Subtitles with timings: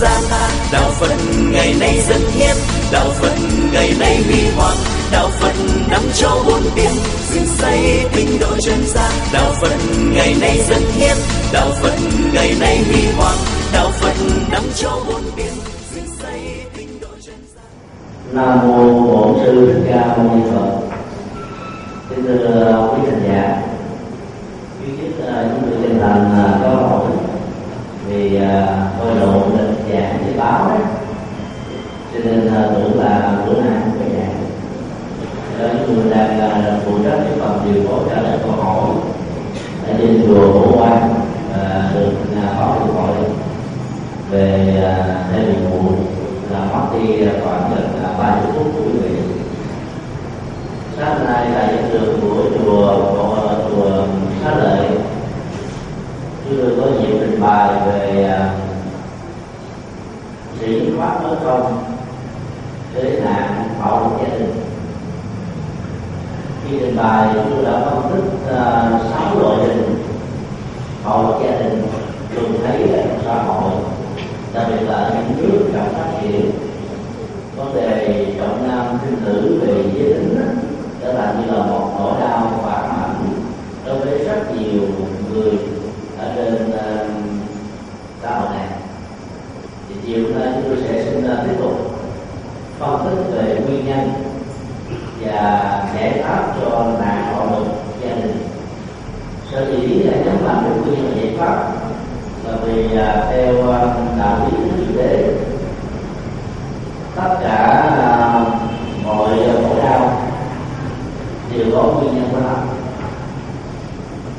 [0.00, 0.22] gian
[0.72, 1.16] đạo phật
[1.52, 2.56] ngày nay dân hiến
[2.92, 3.32] đạo phật
[3.72, 4.76] ngày nay huy hoàng.
[5.12, 5.52] Đạo phật
[5.90, 6.90] năm châu bốn biển.
[7.32, 9.10] Dựng xây tinh độ chân gian.
[9.32, 9.76] Đạo phật
[10.14, 11.16] ngày nay dân hiến
[11.52, 11.94] đạo phật
[12.34, 13.36] ngày nay huy hoàng.
[13.72, 14.14] Đạo phật
[14.50, 15.52] năm châu bốn biển.
[15.94, 16.40] Dựng xây
[16.76, 17.64] tinh độ chân gian.
[18.32, 20.80] Nam mô bổn sư thích ca mâu ni phật.
[22.10, 23.62] Xin thưa à, quý thầy giả
[24.80, 27.06] quý nhất à, chúng những người chân thành à, có hỏi
[28.08, 28.38] vì
[28.98, 30.78] tôi lộ lên giảng với báo đấy.
[32.12, 34.34] Cho nên ờ, tưởng là bữa nay cũng phải giảng
[35.60, 38.90] ờ, đó người đang ờ, phụ trách cái phần điều phối trả lời câu hỏi,
[39.86, 41.14] ở trên chùa Bổ Quang
[41.94, 42.12] được
[42.58, 43.14] có được hỏi
[44.30, 44.74] về
[45.32, 45.92] theo nhiệm ngủ
[46.50, 47.88] là mất đi khoảng gần
[48.18, 49.10] ba mươi phút của quý vị
[50.96, 54.06] sáng nay tại giảng đường của chùa của chùa
[54.44, 54.86] xá lợi.
[56.44, 58.38] Chúng tôi có nhiều trình bày về
[60.60, 61.84] chuyển hóa nói không
[62.94, 64.52] để nạn bạo lực gia đình.
[66.64, 70.04] Khi trình bày tôi đã phân tích ờ, sáu uh, loại hình
[71.04, 71.82] bạo lực gia đình.
[72.34, 73.72] Thường thấy ở trong xã hội
[74.54, 76.50] đặc biệt là những nước đang phát triển
[77.56, 80.38] vấn đề trọng nam khinh nữ về giới tính
[81.04, 83.32] đó là như là một nỗi đau và ảnh
[83.86, 84.82] đối với rất nhiều
[85.32, 85.52] người
[86.18, 87.06] ở trên ờ,
[88.22, 88.79] xã hội này
[90.06, 91.90] chiều nay chúng tôi sẽ xin à, tiếp tục
[92.78, 94.10] phân tích về nguyên nhân
[95.20, 97.66] và giải pháp cho nạn bạo lực
[98.02, 98.46] gia đình.
[99.52, 101.72] Sở dĩ là nhấn mạnh được nguyên nhân giải pháp
[102.44, 105.34] là vì à, theo à, đạo lý thực tế
[107.16, 107.90] tất cả
[109.04, 109.28] mọi
[109.68, 110.22] khổ đau
[111.54, 112.54] đều có nguyên nhân của nó.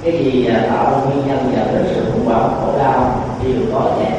[0.04, 4.11] Cái gì tạo nguyên nhân dẫn đến sự khủng hoảng khổ đau đều có giải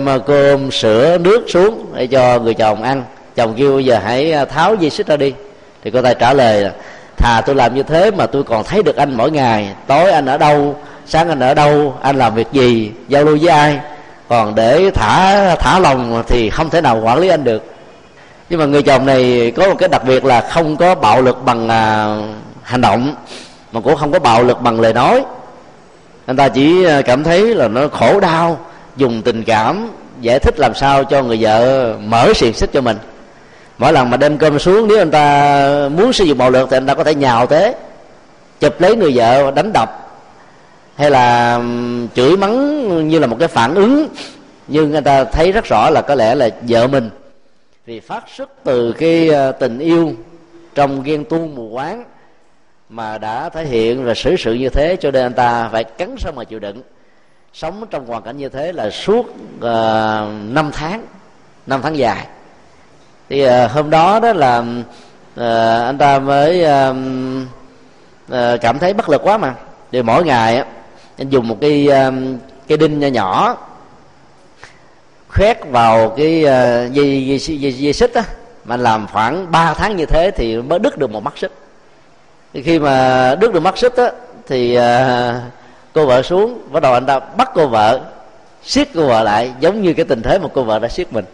[0.00, 3.04] đem à, cơm sữa nước xuống để cho người chồng ăn.
[3.36, 5.32] Chồng kêu bây giờ hãy à, tháo dây xích ra đi.
[5.84, 6.72] Thì cô ta trả lời là
[7.16, 9.74] thà tôi làm như thế mà tôi còn thấy được anh mỗi ngày.
[9.86, 10.76] Tối anh ở đâu
[11.06, 13.78] sáng anh ở đâu anh làm việc gì giao lưu với ai.
[14.28, 17.64] Còn để thả thả lòng thì không thể nào quản lý anh được.
[18.50, 21.44] Nhưng mà người chồng này có một cái đặc biệt là không có bạo lực
[21.44, 22.16] bằng à,
[22.62, 23.14] hành động
[23.72, 25.24] mà cũng không có bạo lực bằng lời nói.
[26.26, 28.58] Anh ta chỉ à, cảm thấy là nó khổ đau
[28.96, 29.90] dùng tình cảm
[30.20, 32.96] giải thích làm sao cho người vợ mở xiềng xích cho mình.
[33.78, 36.76] Mỗi lần mà đem cơm xuống, nếu anh ta muốn sử dụng bạo lực thì
[36.76, 37.74] anh ta có thể nhào thế
[38.60, 40.10] chụp lấy người vợ, đánh đập.
[40.96, 41.60] Hay là
[42.14, 44.08] chửi mắng như là một cái phản ứng.
[44.68, 47.10] Nhưng người ta thấy rất rõ là có lẽ là vợ mình.
[47.86, 50.12] Vì phát xuất từ cái ờ, tình yêu
[50.74, 52.04] trong ghen tuông mù quáng
[52.88, 56.16] mà đã thể hiện và xử sự như thế cho nên anh ta phải cắn
[56.18, 56.82] răng mà chịu đựng
[57.54, 59.26] sống trong hoàn cảnh như thế là suốt
[59.60, 61.06] ờ, uh, 5 tháng
[61.66, 62.26] năm tháng dài.
[63.28, 66.96] Thì uh, hôm đó đó là uh, anh ta mới uh,
[68.32, 69.54] uh, cảm thấy bất lực quá mà.
[69.92, 70.64] Thì mỗi ngày
[71.18, 72.14] anh dùng một cái uh,
[72.68, 73.56] cái đinh nhỏ nhỏ
[75.28, 78.22] khoét vào cái uh, dây, dây, dây, dây xích á.
[78.64, 81.52] Mà làm khoảng 3 tháng như thế thì mới đứt được một mắt xích.
[82.52, 84.10] Thì khi mà đứt được mắt xích á
[84.46, 84.82] thì uh,
[85.92, 88.00] cô vợ xuống bắt đầu anh ta bắt cô vợ
[88.64, 91.24] siết cô vợ lại giống như cái tình thế mà cô vợ đã siết mình.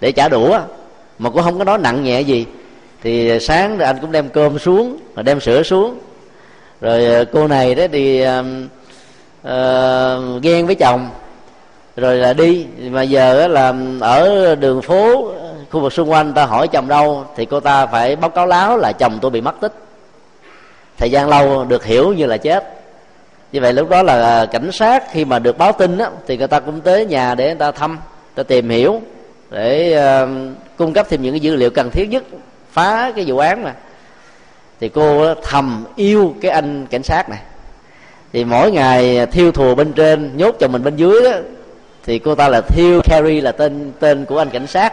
[0.00, 0.58] Để trả đũa
[1.18, 2.46] mà cũng không có nói nặng nhẹ gì.
[3.02, 5.98] Thì sáng anh cũng đem cơm xuống và đem sữa xuống.
[6.80, 8.46] Rồi ờ, cô này đó thì uh,
[9.46, 11.08] uh, ghen với chồng.
[11.96, 15.32] Rồi là đi mà giờ là ở đường phố
[15.70, 18.76] khu vực xung quanh ta hỏi chồng đâu thì cô ta phải báo cáo láo
[18.76, 19.72] là chồng tôi bị mất tích.
[20.98, 22.79] Thời gian lâu được hiểu như là chết
[23.52, 26.36] như vậy lúc đó là à, cảnh sát khi mà được báo tin á, thì
[26.36, 27.98] người ta cũng tới nhà để người ta thăm
[28.34, 29.00] ta tìm hiểu
[29.50, 30.28] để uh,
[30.76, 32.24] cung cấp thêm những cái dữ liệu cần thiết nhất
[32.72, 33.74] phá cái vụ án mà
[34.80, 37.38] thì cô thầm yêu cái anh cảnh sát này.
[38.32, 41.30] Thì mỗi ngày à, thiêu thùa bên trên nhốt chồng mình bên dưới đó,
[42.04, 44.92] thì cô ta là thiêu Carrie là tên tên của anh cảnh sát.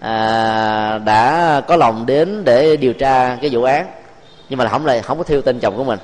[0.00, 3.86] À, đã có lòng đến để điều tra cái vụ án.
[4.48, 5.98] Nhưng mà không là không có thiêu tên chồng của mình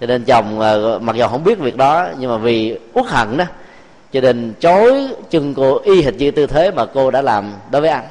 [0.00, 3.36] cho nên chồng ờ, mặc dù không biết việc đó, nhưng mà vì uất hận
[3.36, 3.44] đó,
[4.12, 7.82] cho nên chối chân cô y hệt như tư thế mà cô đã làm đối
[7.82, 8.04] với anh.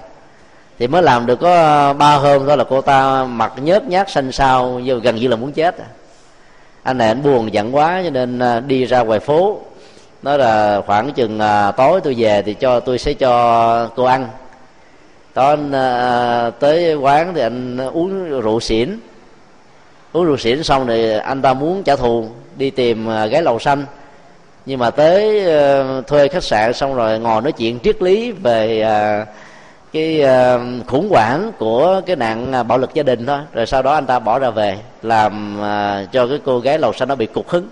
[0.79, 4.31] Thì mới làm được có ba hôm thôi là cô ta mặt nhớt nhát xanh
[4.31, 5.75] xao gần như là muốn chết.
[6.83, 9.59] Anh này anh buồn giận quá, cho nên ờ, đi ra ngoài phố.
[10.21, 14.27] Nói là khoảng chừng ờ, tối tôi về thì cho, tôi sẽ cho cô ăn.
[15.33, 15.71] Tối anh
[16.59, 18.99] tới quán thì anh uống rượu xỉn
[20.15, 22.25] uống rượu xỉn xong thì anh ta muốn trả thù,
[22.57, 23.85] đi tìm à, gái lầu xanh.
[24.65, 28.81] Nhưng mà tới ờ, thuê khách sạn xong rồi ngồi nói chuyện triết lý về
[28.81, 29.25] à,
[29.93, 33.39] cái à, khủng hoảng của cái nạn bạo lực gia đình thôi.
[33.53, 35.57] Rồi sau đó anh ta bỏ ra về làm
[36.11, 37.67] cho cái cô gái lầu xanh nó bị cục hứng.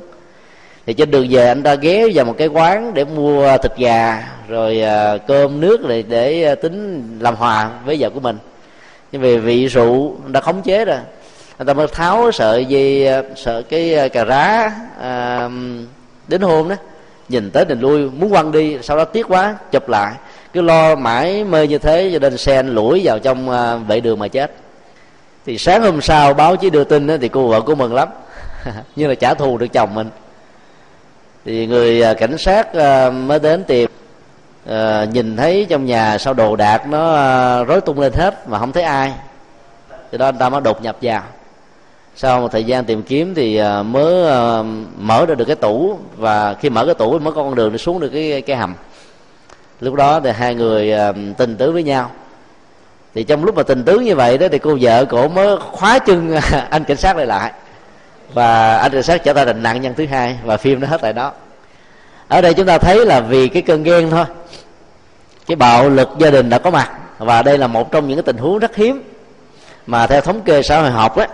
[0.86, 4.28] Thì trên đường về anh ta ghé vào một cái quán để mua thịt gà,
[4.48, 4.84] rồi
[5.28, 8.38] cơm nước để để tính làm hòa với vợ của mình.
[9.12, 10.98] Nhưng vì vị rượu đã khống chế rồi
[11.60, 15.50] người ta mới tháo sợi dây ờ, sợi cái ờ, cà rá à,
[16.28, 16.76] đến hôm đó
[17.30, 20.14] nhìn tới nhìn lui muốn quăng đi sau đó tiếc quá chụp lại.
[20.54, 24.20] Cứ lo mãi mê như thế cho nên sen lủi vào trong à, vệ đường
[24.20, 24.52] mà chết.
[25.46, 28.10] Thì sáng hôm sau báo chí đưa tin đó, thì cô vợ của mừng lắm.
[28.96, 30.10] Như là trả thù được chồng mình.
[31.46, 33.90] Thì người à, cảnh sát à, mới đến tìm
[34.70, 38.60] à, nhìn thấy trong nhà sau đồ đạc nó à, rối tung lên hết mà
[38.60, 39.14] không thấy ai.
[40.12, 41.24] Thì đó anh ta mới đột nhập vào
[42.16, 44.64] sau một thời gian tìm kiếm thì à, mới à,
[44.98, 47.78] mở ra được cái tủ và khi mở cái tủ mới có con đường để
[47.78, 48.76] xuống được cái cái hầm.
[49.80, 52.12] Lúc đó thì hai người à, tình tứ với nhau.
[53.16, 56.00] Thì trong lúc mà tình tứ như vậy đó thì cô vợ cổ mới khóa
[56.00, 56.36] chân
[56.70, 57.52] anh cảnh sát lại lại.
[58.34, 61.14] Và anh cảnh sát trở thành nạn nhân thứ hai và phim nó hết tại
[61.14, 61.32] đó.
[62.28, 64.26] Ở đây chúng ta thấy là vì cái cơn ghen thôi.
[65.48, 68.24] Cái bạo lực gia đình đã có mặt và đây là một trong những cái
[68.24, 69.04] tình huống rất hiếm
[69.88, 71.28] mà theo thống kê xã hội học ấy,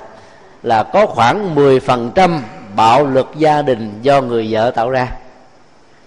[0.64, 2.40] là có khoảng 10%
[2.76, 5.08] bạo lực gia đình do người vợ tạo ra.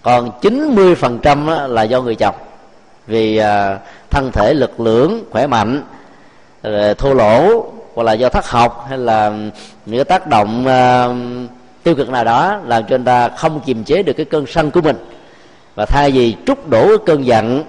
[0.03, 2.35] Còn 90% là do người chồng.
[3.07, 3.79] Vì à,
[4.11, 5.83] thân thể lực lưỡng khỏe mạnh
[6.99, 9.31] thô lỗ hoặc là do thất học hay là
[9.87, 11.09] những cái tác động à,
[11.83, 14.71] tiêu cực nào đó làm cho anh ta không kiềm chế được cái cơn sân
[14.71, 14.97] của mình.
[15.75, 17.65] Và thay vì trút đổ cái cơn giận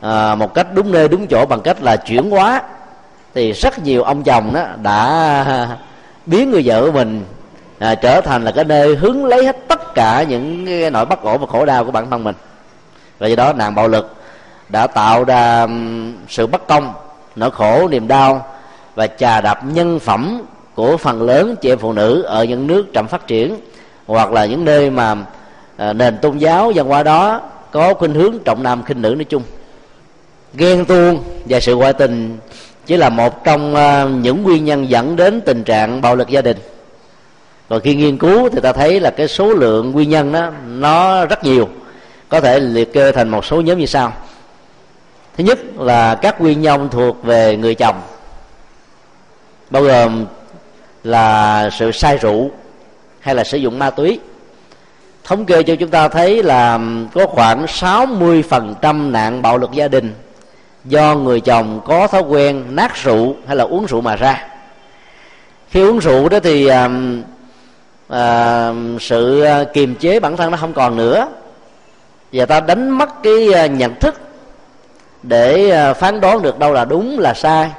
[0.00, 2.62] à, một cách đúng nơi đúng chỗ bằng cách là chuyển hóa
[3.34, 5.68] thì rất nhiều ông chồng đó đã
[6.28, 7.24] biến người vợ của mình
[7.78, 11.22] à, trở thành là cái nơi hứng lấy hết tất cả những cái nỗi bất
[11.22, 12.36] ổn và khổ đau của bản thân mình.
[13.18, 14.14] Và do đó nạn bạo lực
[14.68, 15.66] đã tạo ra
[16.28, 16.92] sự bất công
[17.36, 18.46] nỗi khổ niềm đau
[18.94, 20.42] và chà đạp nhân phẩm
[20.74, 23.56] của phần lớn chị em phụ nữ ở những nước chậm phát triển
[24.06, 25.16] hoặc là những nơi mà
[25.76, 29.24] à, nền tôn giáo văn hóa đó có khuynh hướng trọng nam khinh nữ nói
[29.24, 29.42] chung.
[30.54, 32.38] Ghen tuông và sự ngoại tình
[32.88, 36.42] chỉ là một trong ờ, những nguyên nhân dẫn đến tình trạng bạo lực gia
[36.42, 36.56] đình.
[37.68, 41.24] Và khi nghiên cứu thì ta thấy là cái số lượng nguyên nhân đó, nó
[41.26, 41.68] rất nhiều.
[42.28, 44.12] Có thể liệt kê thành một số nhóm như sau.
[45.36, 48.00] Thứ nhất là các nguyên nhân thuộc về người chồng.
[49.70, 50.26] Bao gồm
[51.04, 52.50] là sự say rượu
[53.20, 54.20] hay là sử dụng ma túy.
[55.24, 56.80] Thống kê cho chúng ta thấy là
[57.14, 60.14] có khoảng 60% nạn bạo lực gia đình
[60.84, 64.48] do người chồng có thói quen nát rượu hay là uống rượu mà ra
[65.70, 66.90] khi uống rượu đó thì à,
[68.08, 71.28] à, sự ờ, kiềm chế bản thân nó không còn nữa
[72.32, 74.14] và ta đánh mất cái ờ, nhận thức
[75.22, 77.70] để ờ, phán đoán được đâu là đúng là sai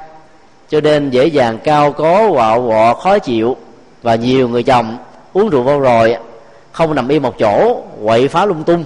[0.68, 3.56] cho nên dễ dàng cao có quạo quọ khó chịu
[4.02, 4.98] và nhiều người chồng
[5.32, 6.16] uống rượu vô rồi
[6.72, 8.84] không nằm yên một chỗ quậy phá lung tung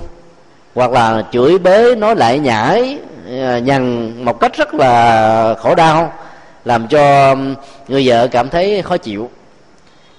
[0.75, 2.99] hoặc là chửi bế nói lại nhãi.
[3.41, 6.13] Ờ, nhằn một cách rất là khổ đau
[6.65, 7.35] làm cho
[7.89, 9.31] người vợ cảm thấy khó chịu.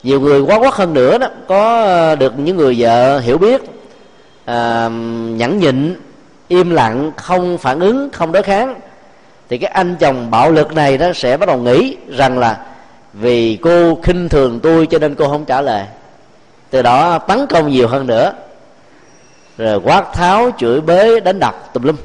[0.04, 3.62] Nhiều người quá quát hơn nữa đó có ờ, được những người vợ hiểu biết
[4.46, 4.90] à,
[5.30, 5.96] nhẫn nhịn
[6.48, 8.76] im lặng không phản ứng không đối kháng.
[9.50, 12.66] Thì cái anh chồng bạo lực này đó sẽ bắt đầu nghĩ rằng là
[13.14, 15.84] vì cô khinh thường tôi cho nên cô không trả lời.
[16.70, 18.34] Từ đó tấn công nhiều hơn nữa.
[19.58, 21.96] Rồi quát tháo chửi bế đánh đập tùm lum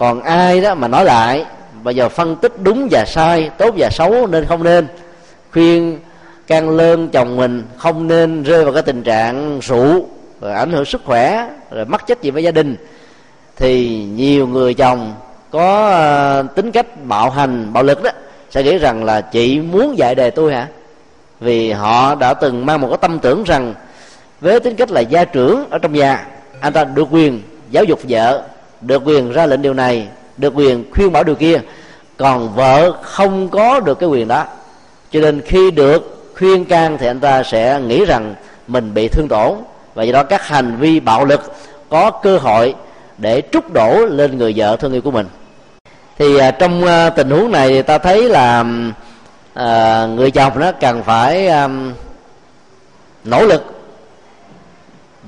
[0.00, 1.44] còn ai đó mà nói lại,
[1.82, 4.86] bây giờ phân tích đúng và sai, tốt và xấu nên không nên
[5.52, 5.98] khuyên
[6.46, 10.06] can lơn chồng mình, không nên rơi vào cái tình trạng rượu
[10.40, 12.76] rồi ảnh hưởng sức khỏe, rồi mất trách nhiệm với gia đình.
[13.56, 15.14] Thì nhiều người chồng
[15.50, 18.10] có ờ, tính cách bạo hành, bạo lực đó,
[18.50, 20.66] sẽ nghĩ rằng là chị muốn dạy đề tôi hả?
[21.40, 23.74] Vì họ đã từng mang một cái tâm tưởng rằng
[24.40, 26.26] với tính cách là gia trưởng ở trong nhà,
[26.60, 28.42] anh ta được quyền giáo dục vợ
[28.80, 31.60] được quyền ra lệnh điều này được quyền khuyên bảo điều kia.
[32.16, 34.44] Còn vợ không có được cái quyền đó.
[35.12, 38.34] Cho nên khi được khuyên can thì anh ta sẽ nghĩ rằng
[38.66, 39.52] mình bị thương tổn.
[39.94, 41.52] Và do đó các hành vi bạo lực
[41.88, 42.74] có cơ hội
[43.18, 45.26] để trút đổ lên người vợ thương yêu của mình.
[46.18, 48.64] Thì à, trong à, tình huống này ta thấy là
[49.54, 51.68] à, người chồng nó cần phải à,
[53.24, 53.64] nỗ lực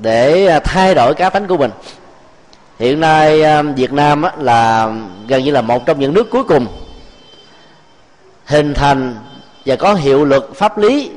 [0.02, 1.70] để à, thay đổi cá tính của mình
[2.82, 4.92] hiện nay à, Việt Nam là
[5.28, 6.66] gần như là một trong những nước cuối cùng
[8.44, 9.16] hình thành
[9.66, 11.10] và có hiệu lực pháp lý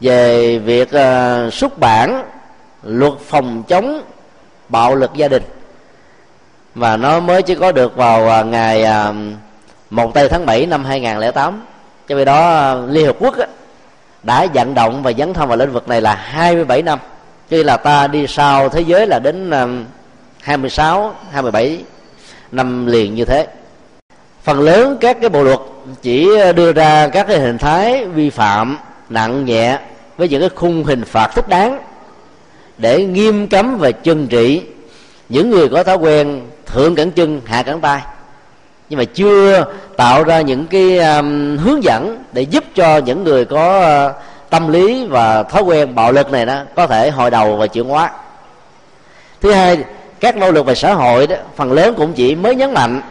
[0.00, 2.24] về việc à, xuất bản
[2.82, 4.02] luật phòng chống
[4.68, 5.42] bạo lực gia đình.
[6.74, 8.86] Và nó mới chỉ có được vào à, ngày
[9.90, 11.62] 1 tây tháng 7 năm 2008
[12.08, 13.34] cho vì đó Liên Hợp Quốc
[14.22, 16.98] đã vận động và dấn thân vào lĩnh vực này là 27 năm.
[17.48, 19.50] Khi là ta đi sau thế giới là đến
[20.42, 21.84] 26, 27
[22.52, 23.46] năm liền như thế.
[24.42, 25.58] Phần lớn các cái bộ luật
[26.02, 28.78] chỉ đưa ra các cái hình thái vi phạm
[29.08, 29.78] nặng nhẹ
[30.16, 31.78] với những cái khung hình phạt thích đáng
[32.78, 34.62] để nghiêm cấm và trừng trị
[35.28, 38.00] những người có thói quen thượng cẳng chân hạ cẳng tay.
[38.88, 39.64] Nhưng mà chưa
[39.96, 44.14] tạo ra những cái um, hướng dẫn để giúp cho những người có uh,
[44.50, 47.84] tâm lý và thói quen bạo lực này đó có thể hồi đầu và chuyển
[47.84, 48.10] hóa.
[49.40, 49.78] Thứ hai
[50.20, 53.02] các nỗ lực về xã hội đó, phần lớn cũng chỉ mới nhấn mạnh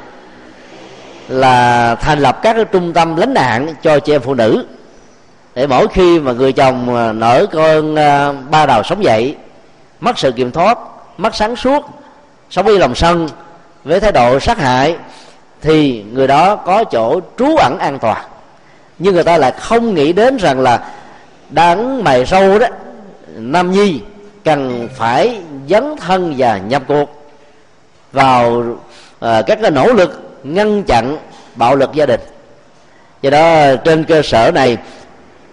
[1.28, 4.66] là thành lập các cái trung tâm lánh nạn cho chị em phụ nữ,
[5.56, 9.36] để mỗi khi mà người chồng à, nở con à, ba đầu sống dậy,
[10.00, 10.78] mất sự kiểm thoát,
[11.18, 11.86] mất sáng suốt,
[12.50, 13.30] sống với lòng sân,
[13.84, 14.96] với thái độ sát hại,
[15.62, 18.26] thì người đó có chỗ trú ẩn an toàn.
[19.00, 20.80] Nhưng người ta lại không nghĩ đến rằng là
[21.50, 22.68] đáng mày sâu đó,
[23.36, 24.02] nam nhi
[24.44, 25.38] cần phải
[25.70, 27.32] dấn thân và nhập cuộc
[28.12, 28.76] vào uh,
[29.20, 31.18] các cái nỗ lực ngăn chặn
[31.56, 32.22] bạo lực gia đình.
[33.22, 34.78] Do đó trên cơ sở này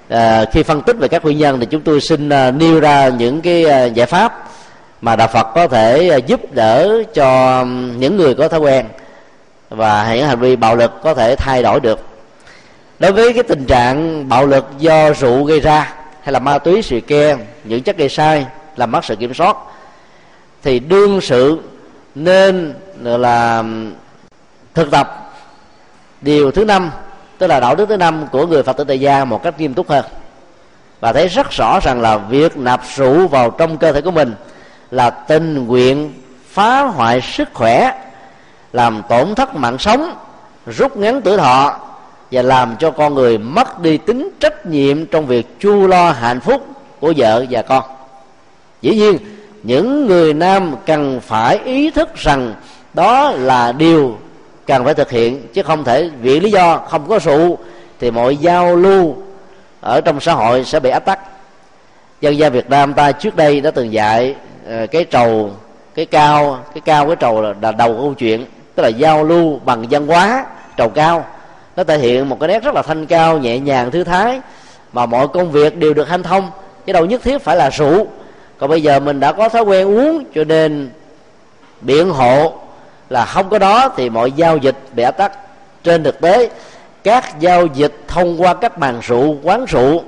[0.08, 3.08] à, khi phân tích về các nguyên nhân thì chúng tôi xin à, nêu ra
[3.08, 4.49] những cái à, giải pháp
[5.00, 7.64] mà đạo Phật có thể à, giúp đỡ cho
[7.96, 8.87] những người có thói quen
[9.68, 12.00] và những hành vi bạo lực có thể thay đổi được.
[12.99, 16.82] Đối với cái tình trạng bạo lực do rượu gây ra hay là ma túy
[16.82, 18.46] sự ke những chất gây sai
[18.76, 19.56] làm mất sự kiểm soát
[20.62, 21.58] thì đương sự
[22.14, 23.64] nên là
[24.75, 25.32] thực tập
[26.20, 26.90] điều thứ năm,
[27.38, 29.75] tức là đạo đức thứ năm của người phật tử tại gia một cách nghiêm
[29.75, 30.04] túc hơn.
[31.00, 34.34] Và thấy rất rõ rằng là việc nạp rượu vào trong cơ thể của mình
[34.90, 36.12] là tình nguyện
[36.48, 37.92] phá hoại sức khỏe,
[38.72, 40.14] làm tổn thất mạng sống,
[40.66, 41.78] rút ngắn tuổi thọ
[42.30, 46.40] và làm cho con người mất đi tính trách nhiệm trong việc chu lo hạnh
[46.40, 46.66] phúc
[47.00, 47.84] của vợ và con.
[48.82, 49.18] Dĩ nhiên
[49.66, 52.54] những người nam cần phải ý thức rằng
[52.94, 54.16] đó là điều
[54.66, 57.56] cần phải thực hiện, chứ không thể vì lý do không có sự
[58.00, 59.16] thì mọi giao lưu
[59.80, 61.20] ở trong xã hội sẽ bị áp tắc.
[62.20, 64.35] Dân gia việt nam ta trước đây đã từng dạy
[64.68, 65.50] ờ, cái trầu,
[65.94, 68.44] cái cao cái cao cái trầu là đầu câu chuyện,
[68.75, 70.46] tức là giao lưu bằng văn hóa,
[70.76, 71.25] trầu cao.
[71.76, 74.40] Nó thể hiện một cái nét rất là thanh cao, nhẹ nhàng, thư thái,
[74.92, 76.50] mà mọi công việc đều được hanh thông.
[76.87, 78.06] Chứ đâu nhất thiết phải là rượu
[78.58, 80.90] còn bây giờ mình đã có thói quen uống cho nên
[81.80, 82.52] biện hộ
[83.10, 85.32] là không có đó thì mọi giao dịch bị áp tắc.
[85.84, 86.50] Trên thực tế
[87.04, 90.02] các giao dịch thông qua các bàn rượu quán rượu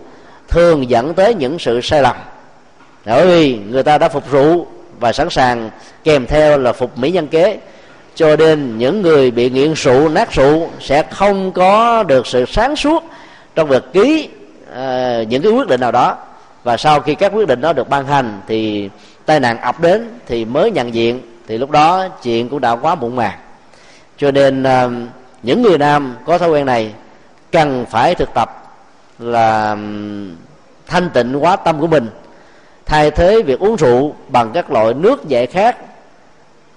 [0.49, 2.17] thường dẫn tới những sự sai lầm.
[3.05, 4.67] Bởi vì người ta đã phục rượu
[5.00, 5.71] và sẵn sàng
[6.05, 7.59] kèm theo là phục mỹ nhân kế
[8.14, 12.76] cho nên những người bị nghiện rượu nát rượu sẽ không có được sự sáng
[12.76, 13.05] suốt
[13.55, 14.28] trong việc ký
[14.71, 16.17] uh, những cái quyết định nào đó
[16.69, 18.91] và sau khi các quyết định đó được ban hành thì
[19.27, 22.95] tai nạn ập đến thì mới nhận diện thì lúc đó chuyện cũng đã quá
[22.95, 23.39] muộn màng.
[24.17, 24.91] Cho nên ờ,
[25.43, 26.93] những người nam có thói quen này
[27.53, 28.77] cần phải thực tập
[29.19, 29.77] là
[30.87, 32.09] thanh tịnh quá tâm của mình,
[32.87, 35.77] thay thế việc uống rượu bằng các loại nước giải khác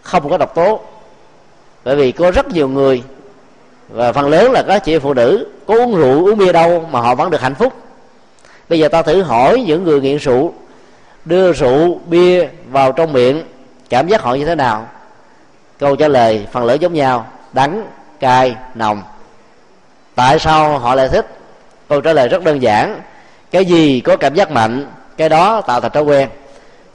[0.01, 0.79] không có độc tố.
[1.83, 3.03] Bởi vì có rất nhiều người,
[3.89, 6.99] và phần lớn là các chị phụ nữ có uống rượu, uống bia đâu mà
[6.99, 7.73] họ vẫn được hạnh phúc
[8.71, 10.53] bây giờ ta thử hỏi những người nghiện rượu,
[11.25, 13.43] đưa rượu, bia vào trong miệng,
[13.89, 14.87] cảm giác họ như thế nào?
[15.79, 17.87] Câu trả lời phần lớn giống nhau, đắng,
[18.19, 19.01] cay, nồng.
[20.15, 21.27] Tại sao họ lại thích?
[21.89, 23.01] Câu trả lời rất đơn giản.
[23.51, 24.85] Cái gì có cảm giác mạnh,
[25.17, 26.29] cái đó tạo thành thói quen.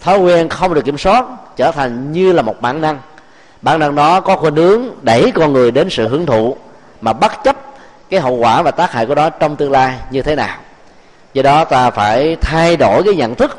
[0.01, 1.25] Thói quen không được kiểm soát,
[1.57, 2.99] trở thành như là một bản năng.
[3.63, 6.57] Bản năng đó có khuynh hướng đẩy con người đến sự hưởng thụ,
[7.01, 7.57] mà bất chấp
[8.11, 10.57] cái hậu quả và tác hại của đó trong tương lai như thế nào?
[11.37, 13.59] Do đó ta phải thay đổi cái nhận thức,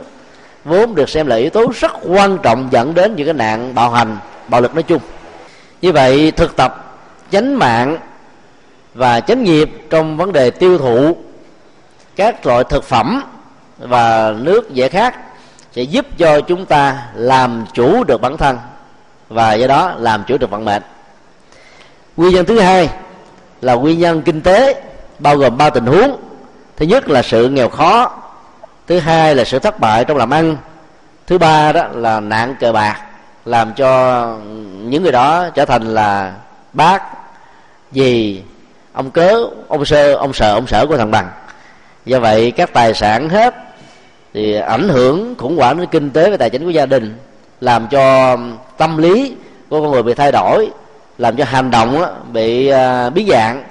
[0.66, 3.92] vốn được xem là yếu tố rất quan trọng dẫn đến những cái nạn bạo
[3.92, 4.18] hành,
[4.48, 5.02] bạo lực nói chung.
[5.82, 7.00] Như vậy, thực tập,
[7.32, 7.98] chánh mạng
[8.94, 11.18] và chánh nghiệp trong vấn đề tiêu thụ
[12.16, 13.24] các loại thực phẩm
[13.78, 15.16] và nước dễ khác
[15.72, 18.58] sẽ giúp cho chúng ta làm chủ được bản thân
[19.30, 20.84] và do đó làm chủ được vận mệnh.
[22.18, 22.90] Nguyên nhân thứ hai
[23.62, 24.82] là nguyên nhân kinh tế,
[25.20, 26.27] bao gồm ba tình huống
[26.78, 28.12] thứ nhất là sự nghèo khó.
[28.88, 30.58] Thứ hai là sự thất bại trong làm ăn.
[31.28, 33.02] Thứ ba đó là nạn cờ bạc,
[33.46, 34.24] làm cho
[34.82, 36.34] những người đó trở thành là
[36.74, 37.04] bác.
[37.92, 38.44] Gì
[38.94, 41.30] ông cớ, ông sơ, ông sợ, ông sở của thằng bằng.
[42.06, 43.56] Do vậy các tài sản hết
[44.34, 47.18] thì ảnh hưởng khủng hoảng đến kinh tế và tài chính của gia đình,
[47.62, 48.38] làm cho
[48.78, 49.36] tâm lý
[49.70, 50.70] của con người bị thay đổi,
[51.18, 53.64] làm cho hành động bị à, biến dạng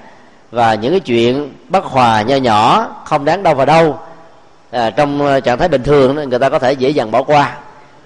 [0.51, 3.99] và những cái chuyện bất hòa nho nhỏ không đáng đâu vào đâu.
[4.71, 7.57] À, trong à, trạng thái bình thường người ta có thể dễ dàng bỏ qua.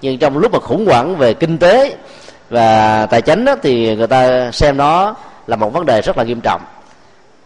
[0.01, 1.95] Nhưng trong lúc mà khủng hoảng về kinh tế
[2.49, 5.15] và tài chính đó, thì người ta xem nó
[5.47, 6.61] là một vấn đề rất là nghiêm trọng.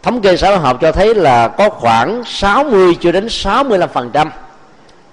[0.04, 4.10] Thống kê xã hội học cho thấy là có khoảng 60 cho đến 65 phần
[4.14, 4.32] trăm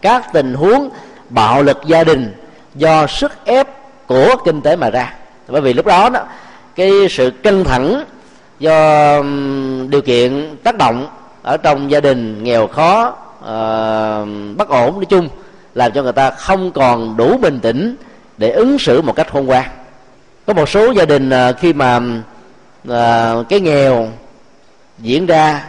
[0.03, 0.90] các tình huống
[1.29, 2.35] bạo lực gia đình
[2.75, 3.68] do sức ép
[4.07, 5.14] của kinh tế mà ra.
[5.49, 6.21] Bởi vì lúc đó đó
[6.75, 8.05] cái sự căng thẳng
[8.62, 9.22] do
[9.88, 11.09] điều kiện tác động
[11.42, 15.29] ở trong gia đình nghèo khó uh, bất ổn nói chung
[15.75, 17.96] làm cho người ta không còn đủ bình tĩnh
[18.38, 19.64] để ứng xử một cách khôn ngoan.
[20.46, 22.01] Có một số gia đình uh, khi mà
[22.88, 24.09] uh, cái nghèo
[24.98, 25.64] diễn ra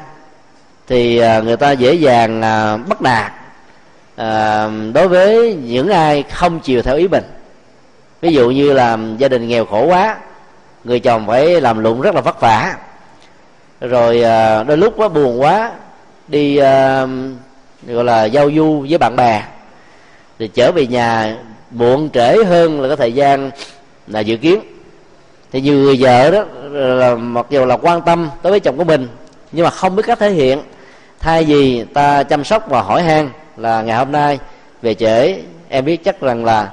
[0.87, 3.31] thì uh, người ta dễ dàng uh, bắt nạt
[4.13, 7.23] uh, đối với những ai không chiều theo ý mình.
[8.21, 10.17] Ví dụ như là gia đình nghèo khổ quá
[10.83, 12.75] người chồng phải làm lụng rất là vất vả.
[13.81, 15.71] Rồi à, đôi lúc quá buồn quá
[16.27, 17.07] đi à,
[17.87, 19.43] gọi là giao du với bạn bè.
[20.39, 21.37] Thì trở về nhà
[21.71, 23.51] muộn trễ hơn là cái thời gian
[24.07, 24.59] là dự kiến.
[25.51, 28.83] Thì nhiều người vợ đó là mặc dù là quan tâm đối với chồng của
[28.83, 29.07] mình
[29.51, 30.61] nhưng mà không biết cách thể hiện.
[31.19, 34.39] Thay vì ta chăm sóc và hỏi han là ngày hôm nay
[34.81, 35.37] về trễ
[35.69, 36.69] em biết chắc rằng là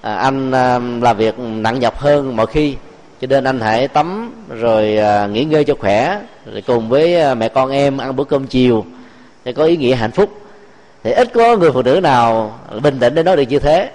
[0.00, 2.76] à, anh à, làm việc nặng nhọc hơn mọi khi
[3.20, 6.18] cho nên anh hãy tắm rồi à, nghỉ ngơi cho khỏe
[6.52, 8.84] rồi cùng với à, mẹ con em ăn bữa cơm chiều.
[9.44, 10.40] Sẽ có ý nghĩa hạnh phúc.
[11.04, 13.90] Thì ít có người phụ nữ nào bình tĩnh để nói được như thế.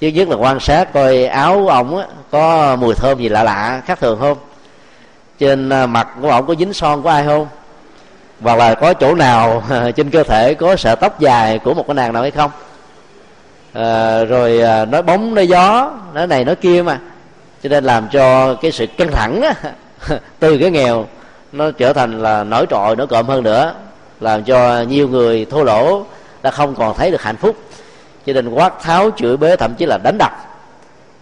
[0.00, 4.00] Chứ nhất là quan sát coi áo ông có mùi thơm gì lạ lạ khác
[4.00, 4.38] thường không?
[5.38, 7.46] Trên à, mặt của ông có dính son của ai không?
[8.40, 9.62] Hoặc là có chỗ nào
[9.96, 12.50] trên cơ thể có sợi tóc dài của một cái nàng nào hay không?
[13.72, 16.98] À, rồi nói bóng nói gió nói này nói kia mà
[17.62, 19.54] cho nên làm cho cái sự căng thẳng á,
[20.38, 21.06] từ cái nghèo
[21.52, 23.74] nó trở thành là nổi trội nổi cộm hơn nữa.
[24.20, 26.04] Làm cho nhiều người thô lỗ
[26.42, 27.56] đã không còn thấy được hạnh phúc.
[28.26, 30.32] Cho nên quát tháo chửi bới thậm chí là đánh đập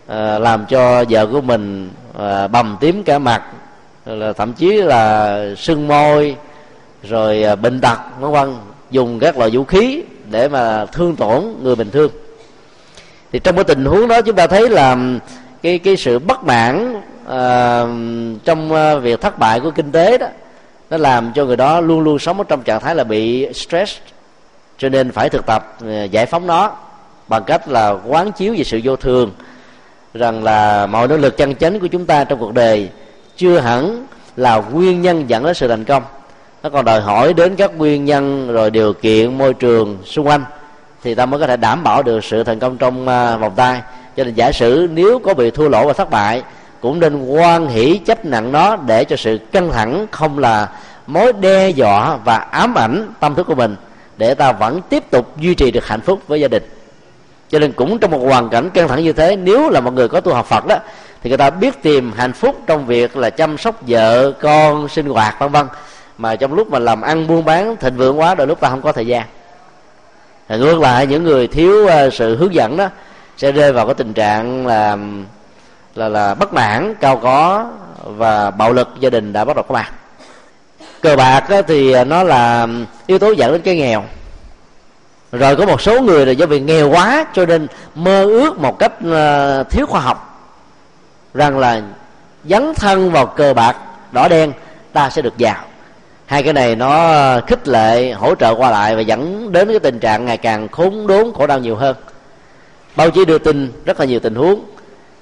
[0.06, 3.42] à, làm cho vợ của mình à, bầm tím cả mặt
[4.06, 6.36] là thậm chí là sưng môi
[7.02, 8.54] rồi à, bệnh tật vân vân.
[8.90, 12.10] Dùng các loại vũ khí để mà thương tổn người bình thường.
[13.32, 14.96] Thì trong cái tình huống đó chúng ta thấy là
[15.64, 20.26] cái cái sự bất mãn uh, trong uh, việc thất bại của kinh tế đó
[20.90, 23.98] nó làm cho người đó luôn luôn sống ở trong trạng thái là bị stress
[24.78, 26.72] cho nên phải thực tập ờ, giải phóng nó
[27.28, 29.30] bằng cách là quán chiếu về sự vô thường
[30.14, 32.88] rằng là mọi nỗ lực chân chánh của chúng ta trong cuộc đời
[33.36, 36.02] chưa hẳn là nguyên nhân dẫn đến sự thành công.
[36.62, 40.44] Nó còn đòi hỏi đến các nguyên nhân rồi điều kiện môi trường xung quanh
[41.02, 43.80] thì ta mới có thể đảm bảo được sự thành công trong uh, vòng tay
[44.16, 46.42] cho nên giả sử nếu có bị thua lỗ và thất bại,
[46.80, 50.68] cũng nên quan hỷ chấp nặng nó để cho sự căng thẳng không là
[51.06, 53.76] mối đe dọa và ám ảnh tâm thức của mình,
[54.16, 56.62] để ta vẫn tiếp tục duy trì được hạnh phúc với gia đình.
[57.48, 60.08] Cho nên cũng trong một hoàn cảnh căng thẳng như thế, nếu là một người
[60.08, 60.76] có tu học phật đó,
[61.22, 65.06] thì người ta biết tìm hạnh phúc trong việc là chăm sóc vợ con, sinh
[65.06, 65.66] hoạt, vân vân.
[66.18, 68.82] Mà trong lúc mà làm ăn buôn bán, thịnh vượng quá, đôi lúc ta không
[68.82, 69.22] có thời gian.
[70.48, 72.88] Thì ngược lại, những người thiếu ờ, sự hướng dẫn đó
[73.36, 74.96] sẽ rơi vào cái tình trạng là
[75.94, 77.66] là là bất mãn, cao có
[78.04, 79.92] và bạo lực gia đình đã bắt đầu có mặt.
[81.02, 82.66] Cờ bạc thì nó là
[83.06, 84.04] yếu tố dẫn đến cái nghèo.
[85.32, 88.78] Rồi có một số người là do vì nghèo quá cho nên mơ ước một
[88.78, 90.48] cách ờ, thiếu khoa học
[91.34, 91.82] rằng là
[92.44, 93.76] dấn thân vào cờ bạc
[94.12, 94.52] đỏ đen,
[94.92, 95.56] ta sẽ được giàu.
[96.26, 99.78] Hai cái này nó ờ, khích lệ, hỗ trợ qua lại và dẫn đến cái
[99.78, 101.96] tình trạng ngày càng khốn đốn, khổ đau nhiều hơn
[102.96, 104.64] báo chí đưa tin rất là nhiều tình huống.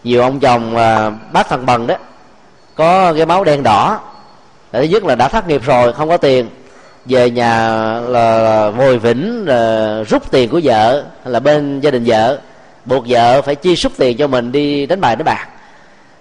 [0.04, 1.96] Nhiều ông chồng à, bác thằng bằng đó
[2.74, 4.00] có cái máu đen đỏ.
[4.72, 6.48] Thứ nhất là đã thất nghiệp rồi không có tiền.
[7.06, 12.38] Về nhà là vồi vĩnh là rút tiền của vợ là bên gia đình vợ.
[12.84, 15.48] Buộc vợ phải chi xuất tiền cho mình đi đánh bài đánh bạc.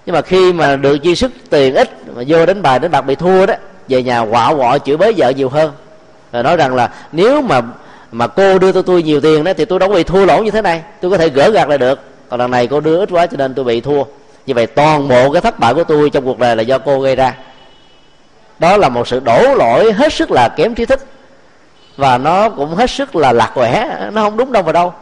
[0.06, 3.02] Nhưng mà khi mà được chi xuất tiền ít mà vô đánh bài đánh bạc
[3.02, 3.54] bị thua đó
[3.88, 5.72] về nhà quạo quọ chửi bới vợ nhiều hơn.
[6.32, 7.62] Rồi nói rằng là nếu mà
[8.12, 10.44] mà cô đưa cho tôi nhiều tiền đó thì tôi đâu có bị thua lỗ
[10.44, 10.82] như thế này.
[11.02, 12.00] Tôi có thể gỡ gạt lại được.
[12.30, 14.04] Còn lần này cô đưa ít quá cho nên tôi bị thua.
[14.46, 17.00] Như vậy toàn bộ cái thất bại của tôi trong cuộc đời là do cô
[17.00, 17.36] gây ra.
[18.60, 21.06] Đó là một sự đổ lỗi hết sức là kém trí thức.
[21.98, 23.98] Và nó cũng hết sức là lạc quẻ.
[24.12, 24.94] Nó không đúng đâu vào đâu.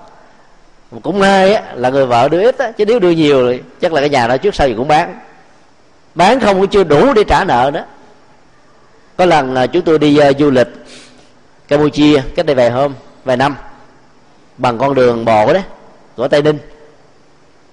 [1.02, 3.93] Cũng may á, là người vợ đưa ít á, chứ nếu đưa nhiều thì chắc
[3.93, 5.19] là cái nhà đó trước sau gì cũng bán.
[6.15, 7.82] Bán không cũng chưa đủ để trả nợ đó
[9.19, 10.67] có lần là chúng tôi đi uh, du lịch
[11.70, 12.94] campuchia cách đây vài hôm
[13.26, 13.56] vài năm
[14.58, 15.64] bằng con đường bộ đấy
[16.16, 16.58] của tây ninh.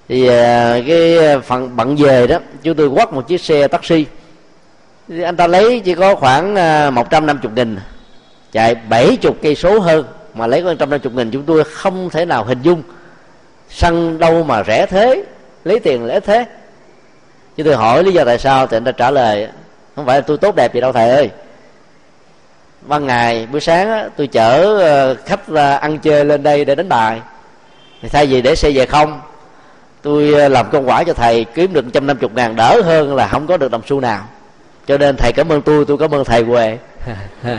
[0.08, 4.06] Thì à, cái phần bận về đó chúng tôi quất một chiếc xe taxi.
[5.08, 7.76] Thì anh ta lấy chỉ có khoảng uh, một trăm năm chục nghìn
[8.52, 10.04] chạy bảy chục cây số hơn
[10.34, 12.82] mà lấy có trăm năm chục nghìn chúng tôi không thể nào hình dung.
[13.70, 15.24] Xăng đâu mà rẻ thế
[15.64, 16.44] lấy tiền lẽ thế.
[17.56, 19.48] Chứ tôi hỏi lý do tại sao thì anh ta trả lời
[19.96, 21.30] không phải là tôi tốt đẹp gì đâu thầy ơi
[22.86, 25.48] ban ngày buổi sáng á, tôi chở ờ, khách
[25.80, 27.20] ăn chơi lên đây để đánh bài.
[28.02, 29.20] Thì thay vì để xe về không
[30.02, 33.14] tôi ờ, làm công quả cho thầy kiếm được trăm năm chục ngàn đỡ hơn
[33.14, 34.24] là không có được đồng xu nào.
[34.86, 36.78] Cho nên thầy cảm ơn tôi tôi cảm ơn thầy quê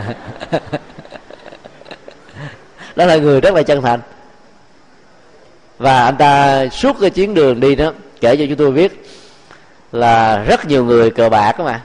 [2.96, 4.00] đó là người rất là chân thành.
[5.78, 9.04] Và anh ta suốt cái chuyến đường đi đó kể cho chúng tôi biết
[9.92, 11.80] là rất nhiều người cờ bạc đó mà.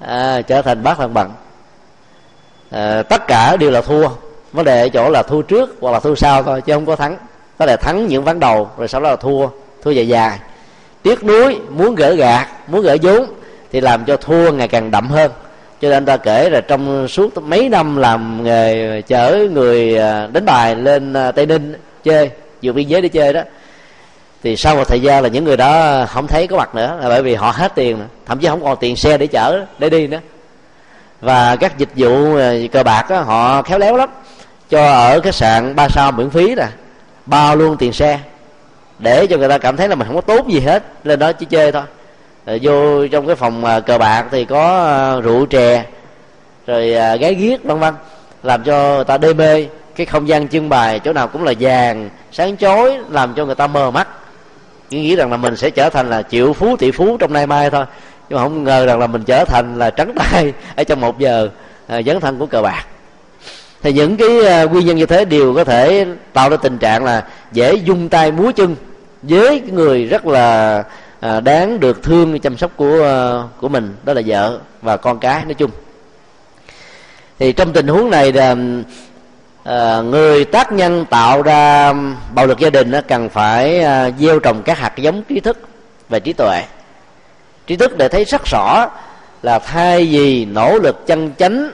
[0.00, 1.32] À, trở thành bác thằng bằng
[2.74, 4.08] à, tất cả đều là thua.
[4.52, 6.96] Vấn đề ở chỗ là thua trước hoặc là thua sau thôi chứ không có
[6.96, 7.16] thắng.
[7.58, 9.48] Có thể thắng những ván đầu rồi sau đó là thua
[9.82, 10.38] thua dài dài.
[11.02, 13.26] Tiếc nuối muốn gỡ gạt muốn gỡ vốn
[13.72, 15.30] thì làm cho thua ngày càng đậm hơn.
[15.80, 20.44] Cho nên ta kể là trong suốt mấy năm làm nghề chở người ờ, đánh
[20.44, 22.30] bài lên ờ, tây ninh chơi
[22.62, 23.42] vượt biên giới đi chơi đó
[24.42, 27.08] thì sau một thời gian là những người đó không thấy có mặt nữa là
[27.08, 28.06] bởi vì họ hết tiền nữa.
[28.26, 30.20] thậm chí không còn tiền xe để chở để đi nữa
[31.20, 34.08] và các dịch vụ ờ, cờ bạc đó, họ khéo léo lắm.
[34.70, 36.66] Cho ở khách sạn ba sao miễn phí nè
[37.26, 38.18] bao luôn tiền xe
[38.98, 41.32] để cho người ta cảm thấy là mình không có tốt gì hết lên đó
[41.32, 41.82] chỉ chơi thôi.
[42.46, 45.84] Rồi vô trong cái phòng ờ, cờ bạc thì có rượu chè
[46.66, 47.94] rồi gái ghiếc vân vân.
[48.42, 51.52] Làm cho người ta đê mê cái không gian trưng bày chỗ nào cũng là
[51.60, 54.08] vàng sáng chói làm cho người ta mờ mắt.
[54.90, 57.70] Nghĩ rằng là mình sẽ trở thành là triệu phú tỷ phú trong nay mai
[57.70, 57.84] thôi
[58.34, 61.18] nhưng mà không ngờ rằng là mình trở thành là trắng tay ở trong một
[61.18, 61.48] giờ
[61.86, 62.84] à, dấn thân của cờ bạc.
[63.82, 67.04] Thì những cái à, nguyên nhân như thế đều có thể tạo ra tình trạng
[67.04, 68.76] là dễ dung tay múa chân
[69.22, 70.82] với người rất là
[71.20, 75.18] à, đáng được thương chăm sóc của à, của mình đó là vợ và con
[75.18, 75.70] cái nói chung.
[77.38, 78.56] Thì trong tình huống này là
[79.64, 81.92] à, người tác nhân tạo ra
[82.34, 85.58] bạo lực gia đình cần phải à, gieo trồng các hạt giống trí thức
[86.08, 86.62] và trí tuệ
[87.66, 88.90] trí thức để thấy rất rõ
[89.42, 91.70] là thay vì nỗ lực chân chánh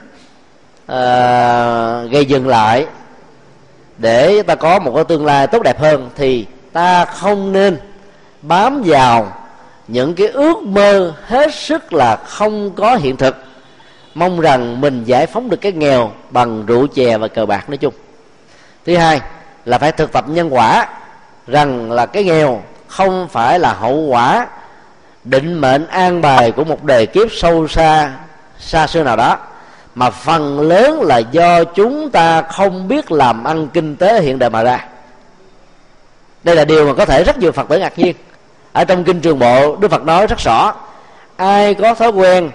[0.87, 2.85] à, gây dừng lại
[3.97, 7.77] để ta có một cái tương lai tốt đẹp hơn thì ta không nên
[8.41, 9.33] bám vào
[9.87, 13.35] những cái ước mơ hết sức là không có hiện thực.
[14.13, 17.77] Mong rằng mình giải phóng được cái nghèo bằng rượu chè và cờ bạc nói
[17.77, 17.93] chung.
[18.85, 19.21] Thứ hai
[19.65, 20.87] là phải thực tập nhân quả
[21.47, 24.47] rằng là cái nghèo không phải là hậu quả
[25.23, 28.11] định mệnh an bài của một đề kiếp sâu xa
[28.59, 29.37] xa xưa nào đó.
[29.95, 34.49] Mà phần lớn là do chúng ta không biết làm ăn kinh tế hiện đại
[34.49, 34.85] mà ra.
[36.43, 38.15] Đây là điều mà có thể rất nhiều phật tử ngạc nhiên.
[38.73, 40.73] Ở trong kinh trường bộ, đức phật nói rất rõ,
[41.35, 42.51] ai có thói quen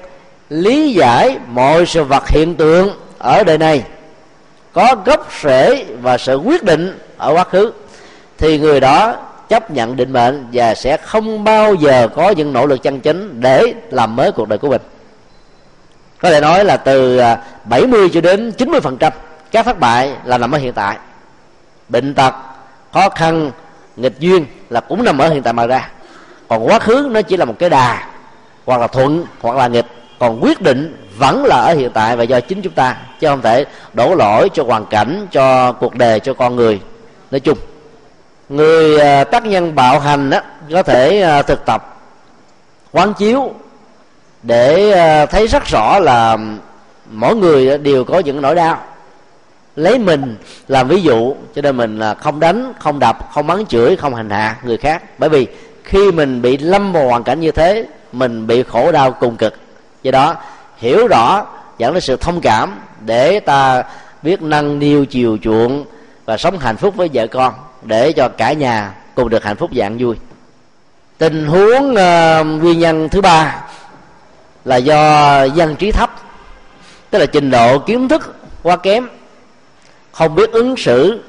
[0.50, 3.82] lý giải mọi sự vật hiện tượng ở đời này,
[4.72, 7.72] có gốc rễ và sự quyết định ở quá khứ,
[8.38, 9.14] thì người đó
[9.48, 13.40] chấp nhận định mệnh và sẽ không bao giờ có những nỗ lực chân chính
[13.40, 14.82] để làm mới cuộc đời của mình.
[16.20, 19.12] Có thể nói là từ à, 70 cho đến 90 phần trăm
[19.50, 20.96] các thất bại là nằm ở hiện tại.
[21.88, 22.34] Bệnh tật,
[22.92, 23.50] khó khăn,
[23.96, 25.90] nghịch duyên là cũng nằm ở hiện tại mà ra.
[26.48, 28.08] Còn quá khứ nó chỉ là một cái đà,
[28.64, 29.86] hoặc là thuận, hoặc là nghịch.
[30.18, 33.42] Còn quyết định vẫn là ở hiện tại và do chính chúng ta, chứ không
[33.42, 36.80] thể đổ lỗi cho hoàn cảnh, cho cuộc đời, cho con người.
[37.30, 37.58] Nói chung
[38.48, 40.40] người à, tác nhân bạo hành đó
[40.72, 41.96] có thể à, thực tập,
[42.92, 43.54] quán chiếu
[44.42, 46.38] để à, thấy rất rõ là
[47.10, 48.82] mỗi người đều có những nỗi đau.
[49.76, 50.36] Lấy mình
[50.68, 54.14] làm ví dụ, cho nên mình là không đánh, không đập, không mắng chửi, không
[54.14, 55.02] hành hạ người khác.
[55.18, 55.46] Bởi vì
[55.84, 59.54] khi mình bị lâm vào hoàn cảnh như thế, mình bị khổ đau cùng cực.
[60.02, 60.34] Do đó,
[60.76, 61.46] hiểu rõ,
[61.78, 63.84] dẫn đến sự thông cảm để ta
[64.22, 65.84] biết nâng niu, chiều chuộng
[66.24, 67.54] và sống hạnh phúc với vợ con
[67.86, 70.16] để cho cả nhà cùng được hạnh phúc dạng vui.
[71.18, 73.64] Tình huống uh, nguyên nhân thứ ba
[74.64, 76.10] là do dân trí thấp
[77.10, 79.08] tức là trình độ kiến thức quá kém
[80.12, 81.20] không biết ứng xử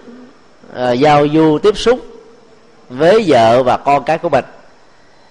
[0.71, 1.99] uh, giao du tiếp xúc
[2.89, 4.45] với vợ và con cái của mình.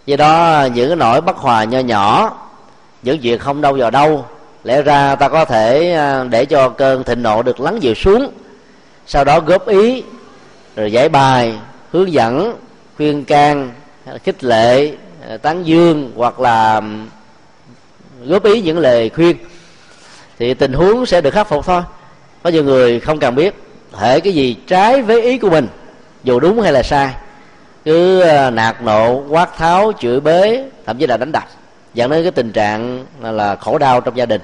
[0.06, 2.36] Do đó những cái nỗi bất hòa nho nhỏ
[3.02, 4.24] những chuyện không đâu vào đâu
[4.64, 8.32] lẽ ra ta có thể ờ, để cho cơn thịnh nộ được lắng dịu xuống
[9.06, 10.02] sau đó góp ý
[10.76, 11.54] rồi giải bài,
[11.92, 12.56] hướng dẫn,
[12.96, 13.70] khuyên can,
[14.24, 14.92] khích lệ,
[15.42, 16.82] tán dương hoặc là
[18.26, 19.36] góp ý những lời khuyên.
[20.38, 21.82] Thì tình huống sẽ được khắc phục thôi.
[22.42, 23.54] Có nhiều người không cần biết
[23.92, 25.68] thể cái gì trái với ý của mình,
[26.24, 27.14] dù đúng hay là sai.
[27.84, 31.44] Cứ ờ, nạt nộ, quát tháo, chửi bới thậm chí là đánh đập,
[31.94, 34.40] dẫn đến cái tình trạng là khổ đau trong gia đình.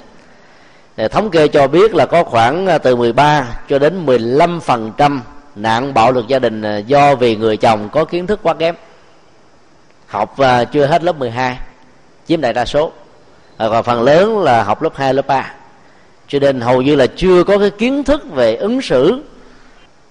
[1.11, 5.23] Thống kê cho biết là có khoảng ờ, từ 13 cho đến 15 phần trăm
[5.57, 8.75] nạn bạo lực gia đình à, do vì người chồng có kiến thức quá kém.
[10.07, 11.59] Học à, chưa hết lớp 12
[12.27, 12.93] chiếm đại đa số.
[13.57, 15.53] À, Còn phần lớn là học lớp 2, lớp 3
[16.29, 19.23] cho nên hầu như là chưa có cái kiến thức về ứng xử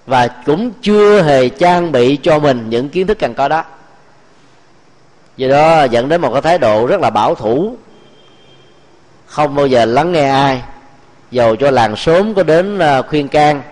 [0.06, 3.64] và cũng chưa hề trang bị cho mình những kiến thức cần có đó.
[5.36, 7.76] Do đó dẫn đến một cái thái độ rất là bảo thủ
[9.26, 10.62] không bao giờ lắng nghe ai
[11.30, 13.62] dầu cho làng sớm có đến khuyên can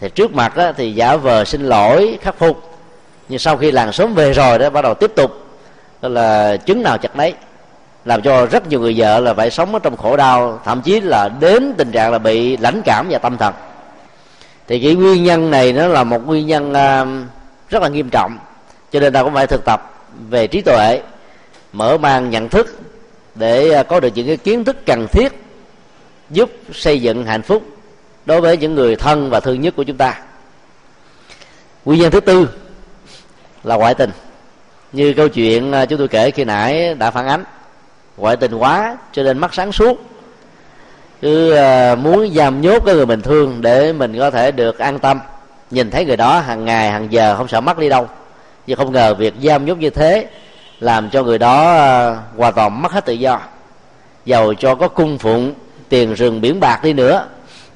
[0.00, 2.78] thì trước mặt đó, thì giả vờ xin lỗi khắc phục.
[3.28, 5.46] Nhưng sau khi làng sớm về rồi đó bắt đầu tiếp tục.
[6.02, 7.34] Đó là chứng nào chặt đấy
[8.04, 11.00] làm cho rất nhiều người vợ là phải sống ở trong khổ đau thậm chí
[11.00, 13.54] là đến tình trạng là bị lãnh cảm và tâm thần.
[14.68, 17.06] Thì cái nguyên nhân này nó là một nguyên nhân à,
[17.68, 18.38] rất là nghiêm trọng.
[18.92, 21.02] Cho nên ta cũng phải thực tập về trí tuệ
[21.72, 22.78] mở mang nhận thức
[23.34, 25.32] để à, có được những cái kiến thức cần thiết
[26.30, 27.62] giúp xây dựng hạnh phúc
[28.26, 30.18] đối với những người thân và thương nhất của chúng ta.
[31.84, 32.48] Nguyên nhân thứ tư
[33.64, 34.10] là ngoại tình.
[34.92, 37.44] Như câu chuyện à, chúng tôi kể khi nãy đã phản ánh.
[38.16, 40.04] Ngoại tình quá cho nên mắt sáng suốt.
[41.20, 44.98] Cứ à, muốn giam nhốt cái người mình thương để mình có thể được an
[44.98, 45.20] tâm.
[45.70, 48.08] Nhìn thấy người đó hàng ngày, hàng giờ không sợ mất đi đâu.
[48.66, 50.26] Nhưng không ngờ việc giam nhốt như thế
[50.80, 53.40] làm cho người đó à, hoàn toàn mất hết tự do.
[54.24, 55.54] Giàu cho có cung phụng,
[55.88, 57.26] tiền rừng biển bạc đi nữa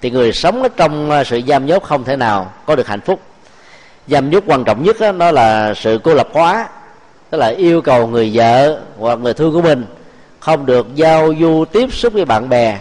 [0.05, 3.01] thì người sống ở trong ờ, sự giam nhốt không thể nào có được hạnh
[3.01, 3.21] phúc.
[4.09, 6.69] Giam nhốt quan trọng nhất đó, đó là sự cô lập hóa
[7.31, 9.85] tức là yêu cầu người vợ hoặc người thương của mình
[10.41, 12.79] không được giao du tiếp xúc với bạn bè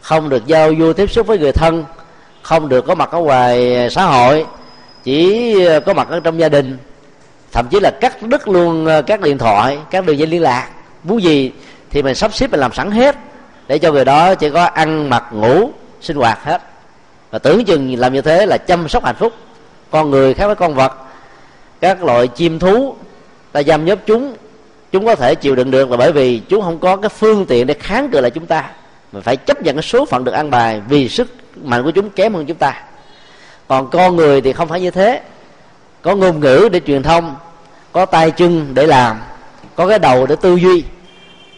[0.00, 1.84] không được giao du tiếp xúc với người thân
[2.42, 4.46] không được có mặt ở ngoài xã hội
[5.04, 6.78] chỉ ờ, có mặt ở trong gia đình.
[7.52, 10.68] Thậm chí là cắt đứt luôn ờ, các điện thoại các đường dây liên lạc.
[11.04, 11.52] Muốn gì
[11.90, 13.16] thì mình sắp xếp mình làm sẵn hết
[13.68, 15.70] để cho người đó chỉ có ăn mặc ngủ
[16.02, 16.62] sinh hoạt hết.
[17.30, 19.32] Và tưởng chừng làm như thế là chăm sóc hạnh phúc.
[19.90, 20.92] Con người khác với con vật,
[21.80, 22.96] các loại chim thú,
[23.52, 24.36] ta giam nhốt chúng
[24.92, 27.66] chúng có thể chịu đựng được là bởi vì chúng không có cái phương tiện
[27.66, 28.70] để kháng cự lại chúng ta.
[29.12, 31.28] Mà phải chấp nhận cái số phận được ăn bài vì sức
[31.62, 32.82] mạnh của chúng kém hơn chúng ta.
[33.68, 35.20] Còn con người thì không phải như thế.
[36.02, 37.36] Có ngôn ngữ để truyền thông,
[37.92, 39.20] có tay chân để làm,
[39.76, 40.84] có cái đầu để tư duy,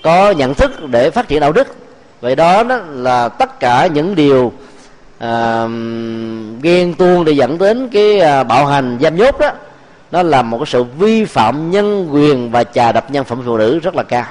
[0.03, 1.77] có nhận thức để phát triển đạo đức
[2.25, 4.53] vậy đó, đó là tất cả những điều
[5.19, 5.67] à,
[6.63, 9.51] ghen tuông để dẫn đến cái à, bạo hành giam nhốt đó.
[10.11, 13.57] Nó là một cái sự vi phạm nhân quyền và chà đập nhân phẩm phụ
[13.57, 14.25] nữ rất là cao.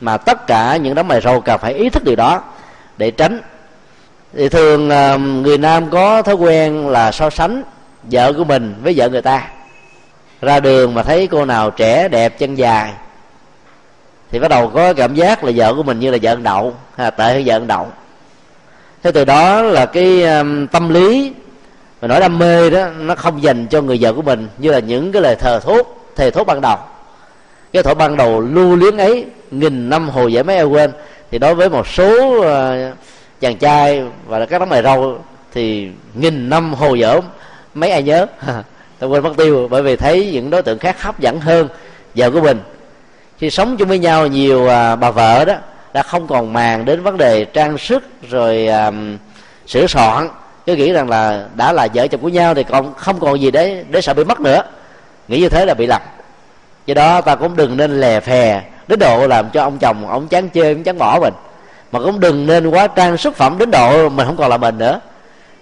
[0.00, 2.42] Mà tất cả những đám mày râu cần phải ý thức điều đó
[2.96, 3.40] để tránh.
[4.34, 7.62] Thì thường à, người nam có thói quen là so sánh
[8.02, 9.48] vợ của mình với vợ người ta.
[10.42, 12.92] Ra đường mà thấy cô nào trẻ đẹp chân dài
[14.30, 17.04] thì bắt đầu có cảm giác là vợ của mình như là vợ đậu hay
[17.04, 17.86] là tệ hơn vợ đậu
[19.02, 21.32] thế từ đó là cái um, tâm lý
[22.00, 24.78] và nỗi đam mê đó nó không dành cho người vợ của mình như là
[24.78, 26.76] những cái lời thờ thốt thề thốt ban đầu.
[27.72, 30.92] Cái thổi ban đầu lưu luyến ấy nghìn năm hồ dễ mấy ai quên.
[31.30, 32.96] Thì đối với một số uh,
[33.40, 35.18] chàng trai và các đám mày râu
[35.52, 37.20] thì nghìn năm hồ dở
[37.74, 38.26] mấy ai nhớ?
[38.98, 41.68] Tôi quên mất tiêu bởi vì thấy những đối tượng khác hấp dẫn hơn
[42.14, 42.60] vợ của mình
[43.38, 45.54] khi sống chung với nhau nhiều à, bà vợ đó
[45.94, 48.92] đã không còn màng đến vấn đề trang sức rồi à,
[49.66, 50.28] sửa soạn.
[50.66, 53.50] Cứ nghĩ rằng là đã là vợ chồng của nhau thì còn không còn gì
[53.50, 54.62] để để sợ bị mất nữa.
[55.28, 56.02] Nghĩ như thế là bị lầm.
[56.86, 60.28] Do đó ta cũng đừng nên lè phè đến độ làm cho ông chồng ông
[60.28, 61.34] chán chơi ông chán bỏ mình.
[61.92, 64.78] Mà cũng đừng nên quá trang sức phẩm đến độ mình không còn là mình
[64.78, 65.00] nữa.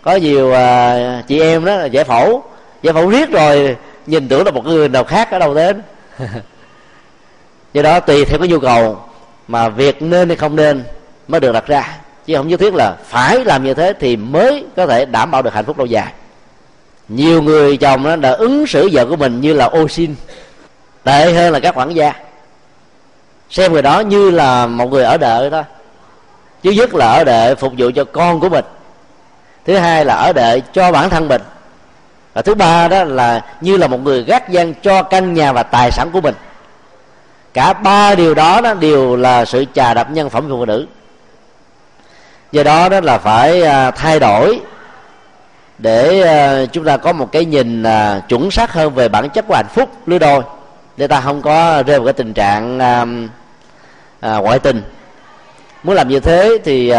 [0.03, 2.43] Có nhiều à, chị em đó là giải phẫu
[2.83, 5.83] giải phẫu riết rồi nhìn tưởng là một người nào khác ở đâu đến.
[7.75, 8.99] do đó tùy theo cái nhu cầu
[9.49, 10.85] mà việc nên hay không nên
[11.29, 11.97] mới được đặt ra.
[12.27, 15.43] Chứ không nhất thiết là phải làm như thế thì mới có thể đảm bảo
[15.43, 16.13] được hạnh phúc lâu dài.
[17.09, 20.15] Nhiều người chồng đó đã ứng xử vợ của mình như là ô xin,
[21.05, 22.13] tệ hơn là các quản gia.
[23.51, 25.63] Xem người đó như là một người ở đợi thôi.
[26.63, 28.65] Chứ nhất là ở đợi phục vụ cho con của mình.
[29.67, 31.43] Thứ hai là ở đợi cho bản thân mình.
[32.35, 35.63] Và thứ ba đó là như là một người gác gian cho căn nhà và
[35.63, 36.35] tài sản của mình
[37.55, 40.87] cả ba điều đó đó đều là sự trà đập nhân phẩm phụ nữ.
[42.53, 44.61] Do đó đó là phải à, thay đổi
[45.79, 49.47] để à, chúng ta có một cái nhìn à, chuẩn xác hơn về bản chất
[49.49, 50.43] của hạnh phúc lứa đôi.
[50.97, 52.79] Để ta không có rơi vào cái tình trạng
[54.21, 54.83] ngoại tình.
[55.83, 56.93] Muốn làm như thế thì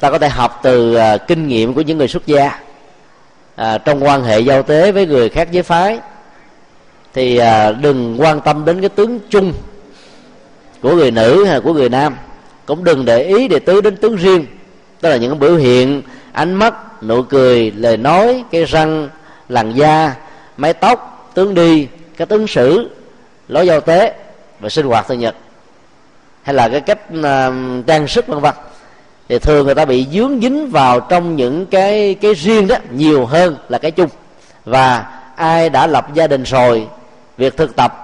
[0.00, 2.58] ta có thể học từ kinh nghiệm của những người xuất gia
[3.56, 5.98] à, trong quan hệ giao tế với người khác giới phái.
[7.14, 9.52] Thì à, đừng quan tâm đến cái tướng chung
[10.84, 12.16] của người nữ hay của người nam
[12.66, 14.46] cũng đừng để ý để tứ đến tướng riêng.
[15.02, 19.08] Đó là những biểu hiện ánh mắt nụ cười lời nói cái răng
[19.48, 20.14] làn da
[20.56, 22.90] mái tóc tướng đi cái tướng xử
[23.48, 24.14] lối giao tế
[24.60, 25.34] và sinh hoạt thường nhật.
[26.42, 28.54] Hay là cái cách uh, trang sức vân vân.
[29.28, 33.26] Thì thường người ta bị dướng dính vào trong những cái cái riêng đó nhiều
[33.26, 34.08] hơn là cái chung.
[34.64, 36.86] Và ai đã lập gia đình rồi
[37.36, 38.03] việc thực tập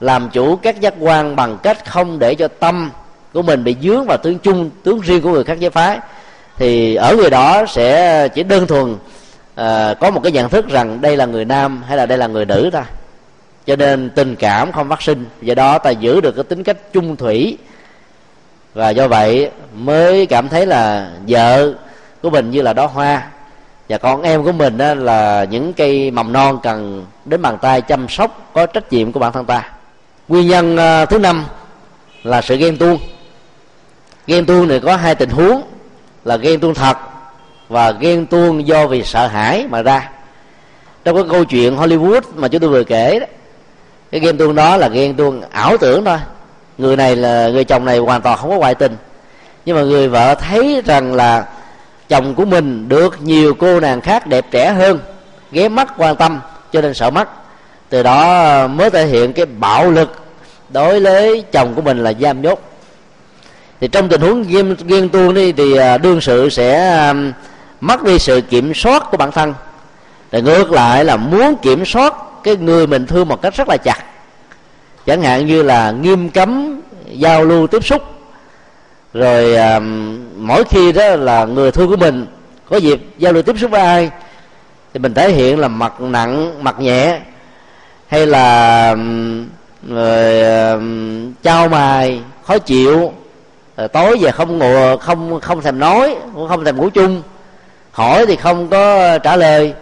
[0.00, 2.90] làm chủ các giác quan bằng cách không để cho tâm
[3.32, 5.98] của mình bị dướng vào tướng chung tướng riêng của người khác giới phái.
[6.56, 8.96] Thì ở người đó sẽ chỉ đơn thuần
[9.54, 12.26] à, có một cái nhận thức rằng đây là người nam hay là đây là
[12.26, 12.84] người nữ ta,
[13.66, 15.24] cho nên tình cảm không phát sinh.
[15.42, 17.58] Do đó ta giữ được cái tính cách chung thủy.
[18.74, 21.72] Và do vậy mới cảm thấy là vợ
[22.22, 23.26] của mình như là đó hoa.
[23.88, 28.08] Và con em của mình là những cây mầm non cần đến bàn tay chăm
[28.08, 29.70] sóc có trách nhiệm của bản thân ta
[30.30, 31.44] nguyên nhân uh, thứ năm
[32.22, 32.98] là sự ghen tuông.
[34.26, 35.62] Ghen tuông này có hai tình huống
[36.24, 36.96] là ghen tuông thật
[37.68, 40.10] và ghen tuông do vì sợ hãi mà ra.
[41.04, 43.26] Trong cái câu chuyện Hollywood mà chúng tôi vừa kể đó
[44.10, 46.18] cái ghen tuông đó là ghen tuông ảo tưởng thôi.
[46.78, 48.96] Người này là người chồng này hoàn toàn không có ngoại tình.
[49.64, 51.46] Nhưng mà người vợ thấy rằng là
[52.08, 54.98] chồng của mình được nhiều cô nàng khác đẹp trẻ hơn
[55.52, 56.40] ghé mắt quan tâm
[56.72, 57.28] cho nên sợ mắt
[57.90, 60.22] từ đó mới thể hiện cái bạo lực
[60.68, 62.60] đối với chồng của mình là giam nhốt.
[63.80, 67.14] Thì trong tình huống ghen, ghen tuông đi thì à, đương sự sẽ à,
[67.80, 69.54] mất đi sự kiểm soát của bản thân.
[70.32, 73.76] Rồi ngược lại là muốn kiểm soát cái người mình thương một cách rất là
[73.76, 73.98] chặt.
[75.06, 78.02] Chẳng hạn như là nghiêm cấm giao lưu tiếp xúc.
[79.14, 79.80] Rồi à,
[80.36, 82.26] mỗi khi đó là người thương của mình
[82.68, 84.10] có dịp giao lưu tiếp xúc với ai
[84.94, 87.20] thì mình thể hiện là mặt nặng mặt nhẹ
[88.10, 88.96] hay là
[89.88, 90.44] rồi
[91.42, 93.12] trao mài khó chịu
[93.76, 97.22] rồi tối về không ngồi không không thèm nói cũng không thèm ngủ chung.
[97.92, 99.74] Hỏi thì không có trả lời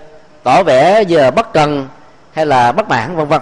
[0.43, 1.89] tỏ vẻ giờ bất cần
[2.33, 3.41] hay là bất mãn vân vân.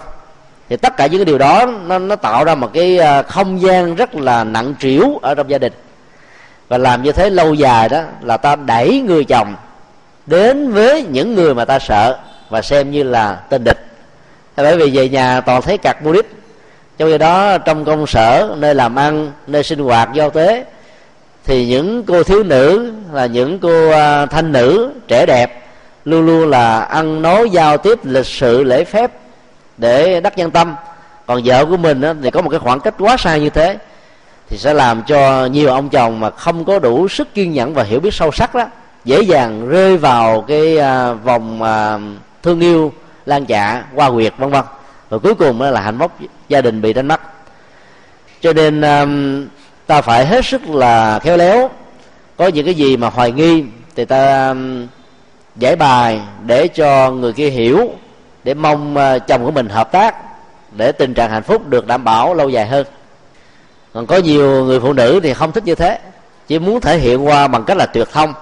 [0.69, 3.61] Thì tất cả những cái điều đó nó, nó tạo ra một cái ờ, không
[3.61, 5.73] gian rất là nặng trĩu ở trong gia đình.
[6.67, 9.55] Và làm như thế lâu dài đó là ta đẩy người chồng
[10.25, 12.19] đến với những người mà ta sợ
[12.49, 13.86] và xem như là tên địch
[14.63, 16.13] bởi vì về nhà toàn thấy cặc mô
[16.97, 20.65] trong khi đó, trong công sở, nơi làm ăn, nơi sinh hoạt giao tế
[21.45, 25.67] thì những cô thiếu nữ là những cô à, thanh nữ, trẻ đẹp,
[26.05, 29.11] luôn luôn là ăn nói giao tiếp lịch sự lễ phép
[29.77, 30.75] để đắc nhân tâm.
[31.25, 33.77] Còn vợ của mình thì có một cái khoảng cách quá xa như thế,
[34.49, 37.83] thì sẽ làm cho nhiều ông chồng mà không có đủ sức kiên nhẫn và
[37.83, 38.65] hiểu biết sâu sắc đó,
[39.05, 41.99] dễ dàng rơi vào cái à, vòng à,
[42.43, 42.93] thương yêu
[43.27, 44.63] lan dạ qua quyệt, vân vân.
[45.09, 46.11] Và cuối cùng đó là hạnh phúc
[46.49, 47.21] gia đình bị đánh mất.
[48.41, 49.45] Cho nên um,
[49.87, 51.69] ta phải hết sức là khéo léo.
[52.37, 53.63] Có những cái gì mà hoài nghi
[53.95, 54.87] thì ta um,
[55.55, 57.89] giải bài để cho người kia hiểu,
[58.43, 60.15] để mong uh, chồng của mình hợp tác,
[60.71, 62.87] để tình trạng hạnh phúc được đảm bảo lâu dài hơn.
[63.93, 65.99] Còn có nhiều người phụ nữ thì không thích như thế,
[66.47, 68.33] chỉ muốn thể hiện qua bằng cách là tuyệt thông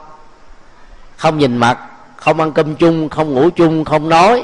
[1.17, 1.77] không nhìn mặt,
[2.15, 4.43] không ăn cơm chung, không ngủ chung, không nói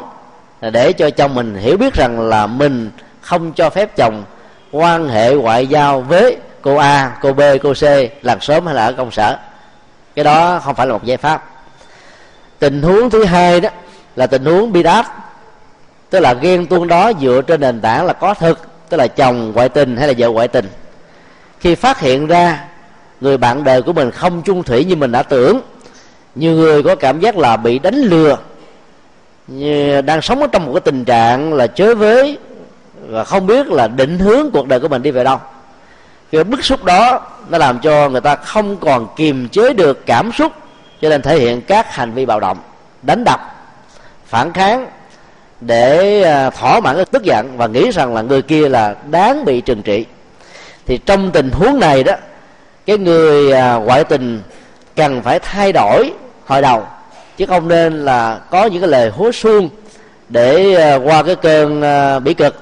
[0.70, 2.92] để cho chồng mình hiểu biết rằng là mình
[3.22, 4.24] không cho phép chồng
[4.72, 7.84] quan hệ ngoại giao với cô A, cô B, cô C
[8.22, 9.38] làm sớm hay là ở công sở.
[10.16, 11.50] Cái đó không phải là một giải pháp.
[12.60, 13.70] Tình huống thứ hai đó
[14.16, 15.06] là tình huống bi đát
[16.10, 18.60] tức là ghen tuông đó dựa trên nền tảng là có thực
[18.90, 20.66] tức là chồng ngoại tình hay là vợ ngoại tình.
[21.60, 22.64] Khi phát hiện ra
[23.22, 25.62] người bạn đời của mình không chung thủy như mình đã tưởng
[26.36, 28.38] nhiều người có cảm giác là bị đánh lừa
[30.06, 32.38] đang sống ở trong một cái tình trạng là chới với
[33.08, 35.38] và không biết là định hướng cuộc đời của mình đi về đâu.
[36.32, 40.32] Cái bức xúc đó nó làm cho người ta không còn kiềm chế được cảm
[40.32, 40.52] xúc,
[41.02, 42.58] cho nên thể hiện các hành vi bạo động,
[43.02, 43.40] đánh đập,
[44.26, 44.88] phản kháng
[45.62, 49.46] để à, thỏa mãn cái tức giận và nghĩ rằng là người kia là đáng
[49.46, 50.06] bị trừng trị.
[50.86, 52.14] Thì trong tình huống này đó,
[52.86, 54.42] cái người à, ngoại tình
[54.96, 56.14] cần phải thay đổi
[56.46, 56.86] hồi đầu
[57.42, 59.70] chứ không nên là có những cái lời hối suông
[60.30, 62.56] để ờ, qua cái cơn ờ, bỉ cực.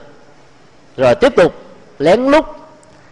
[0.97, 1.53] Rồi tiếp tục,
[1.99, 2.45] lén lút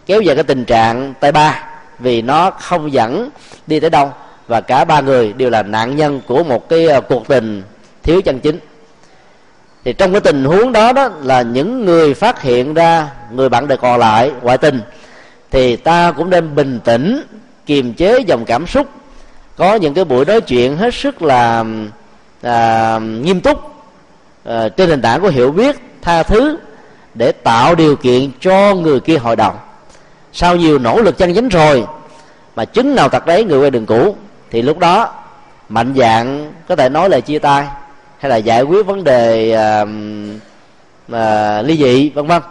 [0.06, 1.64] kéo dài cái tình trạng tay ba
[1.98, 3.30] vì nó không dẫn
[3.66, 4.12] đi tới đâu
[4.46, 7.62] và cả ba người đều là nạn nhân của một cái ờ, cuộc tình
[8.02, 8.58] thiếu chân chính.
[9.84, 13.68] Thì trong cái tình huống đó đó là những người phát hiện ra người bạn
[13.68, 14.80] đời còn lại ngoại tình
[15.50, 17.22] thì ta cũng nên bình tĩnh,
[17.66, 18.86] kiềm chế dòng cảm xúc
[19.58, 21.64] có những cái buổi nói chuyện hết sức là
[22.42, 23.58] à, nghiêm túc
[24.44, 26.58] à, trên nền tảng của hiểu biết tha thứ
[27.14, 29.58] để tạo điều kiện cho người kia hội đồng.
[30.32, 31.86] Sau nhiều nỗ lực chân chính rồi
[32.56, 34.16] mà chứng nào thật đấy người quay đường cũ
[34.50, 35.14] thì lúc đó
[35.68, 37.66] mạnh dạng có thể nói là chia tay
[38.18, 39.84] hay là giải quyết vấn đề à,
[41.12, 42.42] à, ly dị vân vân.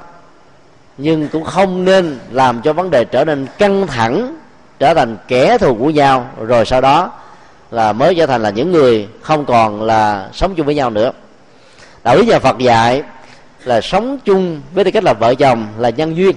[0.97, 4.37] Nhưng cũng không nên làm cho vấn đề trở nên căng thẳng
[4.79, 7.11] trở thành kẻ thù của nhau rồi sau đó
[7.71, 11.11] là mới trở thành là những người không còn là sống chung với nhau nữa.
[12.03, 13.03] Đạo lý nhà phật dạy
[13.63, 16.35] là sống chung với tư cách là vợ chồng là nhân duyên.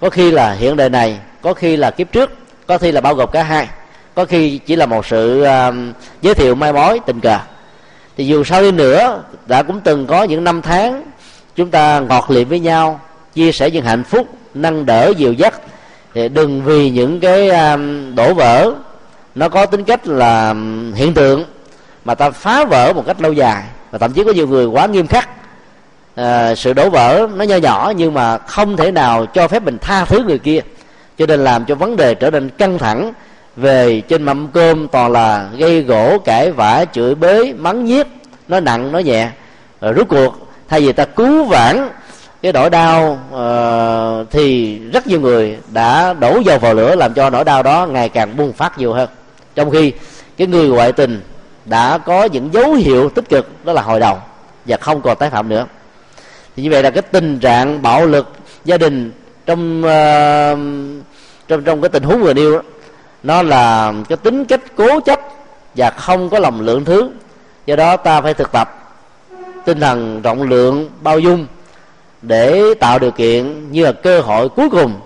[0.00, 2.30] Có khi là hiện đời này có khi là kiếp trước
[2.66, 3.68] có khi là bao gồm cả hai.
[4.14, 5.74] Có khi chỉ là một sự uh,
[6.22, 7.38] giới thiệu mai mối tình cờ.
[8.16, 11.02] Thì dù sao đi nữa đã cũng từng có những năm tháng
[11.56, 13.00] chúng ta ngọt liệm với nhau
[13.34, 15.54] chia sẻ những hạnh phúc nâng đỡ dìu dắt
[16.16, 18.72] thì đừng vì những cái um, đổ vỡ
[19.34, 21.44] nó có tính cách là um, hiện tượng
[22.04, 23.62] mà ta phá vỡ một cách lâu dài.
[23.90, 25.28] Và thậm chí có nhiều người quá nghiêm khắc
[26.14, 29.78] à, sự đổ vỡ nó nho nhỏ nhưng mà không thể nào cho phép mình
[29.78, 30.60] tha thứ người kia.
[31.18, 33.12] Cho nên làm cho vấn đề trở nên căng thẳng
[33.56, 38.06] về trên mâm cơm toàn là gây gỗ cãi vã chửi bới mắng nhiếc
[38.48, 39.28] nó nặng nó nhẹ.
[39.80, 41.88] Rồi rút cuộc thay vì ta cứu vãn
[42.46, 47.30] cái nỗi đau uh, thì rất nhiều người đã đổ dầu vào lửa làm cho
[47.30, 49.08] nỗi đau đó ngày càng bùng phát nhiều hơn.
[49.54, 49.92] Trong khi
[50.36, 51.20] cái người ngoại tình
[51.64, 54.18] đã có những dấu hiệu tích cực đó là hồi đầu
[54.66, 55.66] và không còn tái phạm nữa.
[56.56, 58.32] Thì như vậy là cái tình trạng bạo lực
[58.64, 59.12] gia đình
[59.46, 60.58] trong uh,
[61.48, 62.62] trong trong cái tình huống vừa nêu đó
[63.22, 65.20] nó là cái tính cách cố chấp
[65.76, 67.10] và không có lòng lượng thứ.
[67.66, 68.96] Do đó ta phải thực tập
[69.64, 71.46] tinh thần rộng lượng bao dung
[72.22, 75.00] để tạo điều kiện như là cơ hội cuối cùng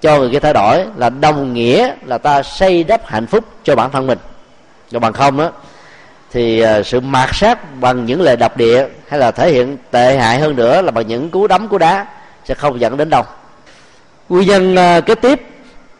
[0.00, 3.76] cho người kia thay đổi, là đồng nghĩa là ta xây đắp hạnh phúc cho
[3.76, 4.18] bản thân mình.
[4.92, 5.50] Còn bằng không á,
[6.32, 10.16] thì à, sự mạt sát bằng những lời độc địa hay là thể hiện tệ
[10.16, 12.06] hại hơn nữa là bằng những cú đấm cú đá
[12.44, 13.24] sẽ không dẫn đến đâu
[14.28, 15.40] nguyên nhân à, kế tiếp,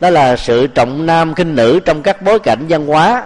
[0.01, 3.23] đó là sự trọng nam khinh nữ trong các bối cảnh văn hóa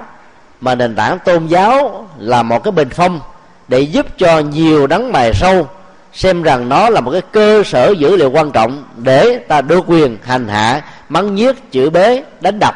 [0.60, 3.20] mà nền tảng tôn giáo là một cái bình phong
[3.68, 5.68] để giúp cho nhiều đấng mài sâu
[6.14, 9.80] xem rằng nó là một cái cơ sở dữ liệu quan trọng để ta đưa
[9.80, 12.74] quyền hành hạ, mắng nhiếc, chửi bế, đánh đập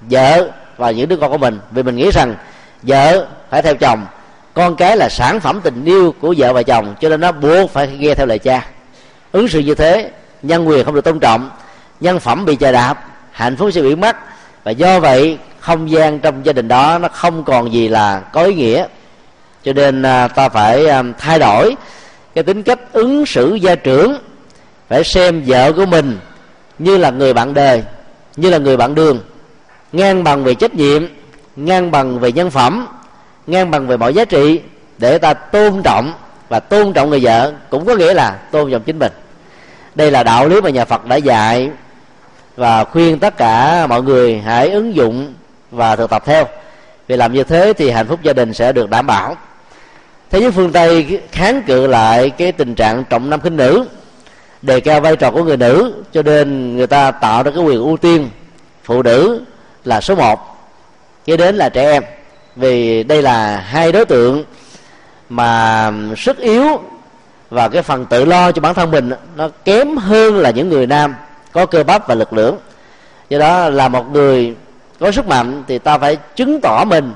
[0.00, 1.60] vợ và những đứa con của mình.
[1.70, 2.34] Vì mình nghĩ rằng
[2.82, 4.06] vợ phải theo chồng,
[4.54, 7.70] con cái là sản phẩm tình yêu của vợ và chồng, cho nên nó buộc
[7.70, 8.66] phải nghe theo lời cha.
[9.32, 10.10] Ứng xử như thế,
[10.42, 11.50] nhân quyền không được tôn trọng,
[12.00, 14.16] nhân phẩm bị chà đạp, hạnh phúc sẽ bị mất.
[14.64, 18.42] Và do vậy, không gian trong gia đình đó nó không còn gì là có
[18.42, 18.86] ý nghĩa.
[19.64, 21.76] Cho nên à, ta phải à, thay đổi
[22.38, 24.18] cái tính cách ứng xử gia trưởng
[24.88, 26.18] phải xem vợ của mình
[26.78, 27.82] như là người bạn đời,
[28.36, 29.20] như là người bạn đường.
[29.92, 31.02] Ngang bằng về trách nhiệm,
[31.56, 32.86] ngang bằng về nhân phẩm,
[33.46, 34.60] ngang bằng về mọi giá trị
[34.98, 36.12] để ta tôn trọng
[36.48, 39.12] và tôn trọng người vợ cũng có nghĩa là tôn trọng chính mình.
[39.94, 41.70] Đây là đạo lý mà nhà phật đã dạy
[42.56, 45.34] và khuyên tất cả mọi người hãy ứng dụng
[45.70, 46.44] và thực tập theo.
[47.08, 49.36] Vì làm như thế thì hạnh phúc gia đình sẽ được đảm bảo
[50.30, 53.84] thế giới phương tây kháng cự lại cái tình trạng trọng nam khinh nữ,
[54.62, 57.78] đề cao vai trò của người nữ, cho nên người ta tạo ra cái quyền
[57.78, 58.30] ưu tiên
[58.84, 59.42] phụ nữ
[59.84, 60.38] là số một,
[61.24, 62.02] kế đến là trẻ em.
[62.56, 64.44] Vì đây là hai đối tượng
[65.28, 66.80] mà sức yếu
[67.50, 70.86] và cái phần tự lo cho bản thân mình, nó kém hơn là những người
[70.86, 71.14] nam
[71.52, 72.58] có cơ bắp và lực lượng
[73.28, 74.54] do đó là một người
[75.00, 77.12] có sức mạnh thì ta phải chứng tỏ mình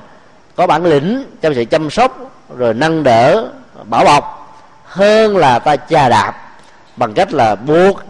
[0.55, 3.49] có bản lĩnh trong sự chăm sóc rồi nâng đỡ,
[3.83, 4.39] bảo bọc,
[4.83, 6.33] hơn là ta chà đạp
[6.95, 8.01] bằng cách là buộc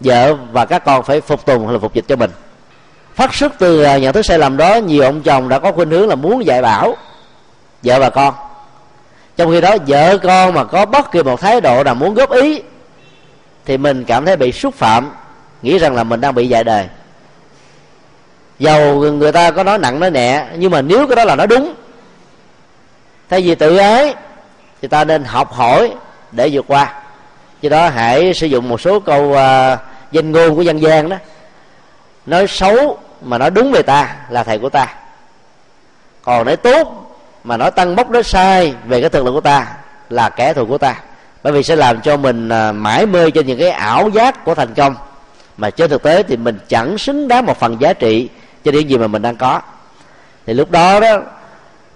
[0.00, 2.30] vợ và các con phải phục tùng hay là phục dịch cho mình.
[3.14, 5.90] Phát xuất từ à, nhận thức sai lầm đó, nhiều ông chồng đã có khuynh
[5.90, 6.96] hướng là muốn dạy bảo
[7.82, 8.34] vợ và con.
[9.36, 12.30] Trong khi đó, vợ con mà có bất kỳ một thái độ nào muốn góp
[12.30, 12.62] ý,
[13.64, 15.10] thì mình cảm thấy bị xúc phạm,
[15.62, 16.86] nghĩ rằng là mình đang bị dạy đời.
[18.58, 21.46] Dầu người ta có nói nặng nói nhẹ, nhưng mà nếu cái đó là nói
[21.46, 21.74] đúng
[23.30, 24.14] thay vì tự ái
[24.82, 25.92] thì ta nên học hỏi
[26.32, 26.94] để vượt qua.
[27.60, 29.78] Do đó hãy sử dụng một số câu uh,
[30.12, 31.16] danh ngôn của dân gian đó.
[32.26, 34.94] Nói xấu mà nói đúng về ta là thầy của ta.
[36.22, 39.66] Còn nói tốt mà nói tăng bốc nói sai về cái thực lực của ta
[40.10, 40.96] là kẻ thù của ta.
[41.42, 44.54] Bởi vì sẽ làm cho mình uh, mãi mê trên những cái ảo giác của
[44.54, 44.94] thành công.
[45.56, 48.28] Mà trên thực tế thì mình chẳng xứng đáng một phần giá trị
[48.64, 49.60] cho những gì mà mình đang có.
[50.46, 51.20] Thì lúc đó đó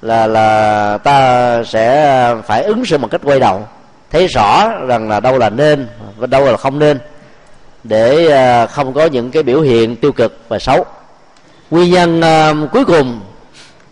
[0.04, 3.68] là là ta sẽ phải ứng xử một cách quay đầu.
[4.10, 6.98] Thấy rõ rằng là đâu là nên và đâu là không nên
[7.84, 10.84] để à, không có những cái biểu hiện tiêu cực và xấu.
[11.70, 13.20] Nguyên nhân uh, cuối cùng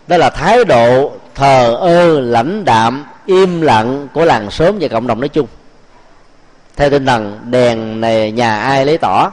[0.07, 5.07] đó là thái độ thờ ơ lãnh đạm im lặng của làng sớm và cộng
[5.07, 5.47] đồng nói chung.
[6.75, 9.31] Theo tinh thần đèn này nhà ai lấy tỏ?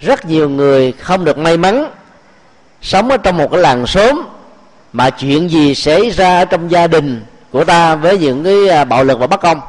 [0.00, 1.90] Rất nhiều người không được may mắn
[2.82, 4.28] sống ở trong một cái làng sớm
[4.92, 9.04] mà chuyện gì xảy ra trong gia đình của ta với những cái à, bạo
[9.04, 9.60] lực và bất công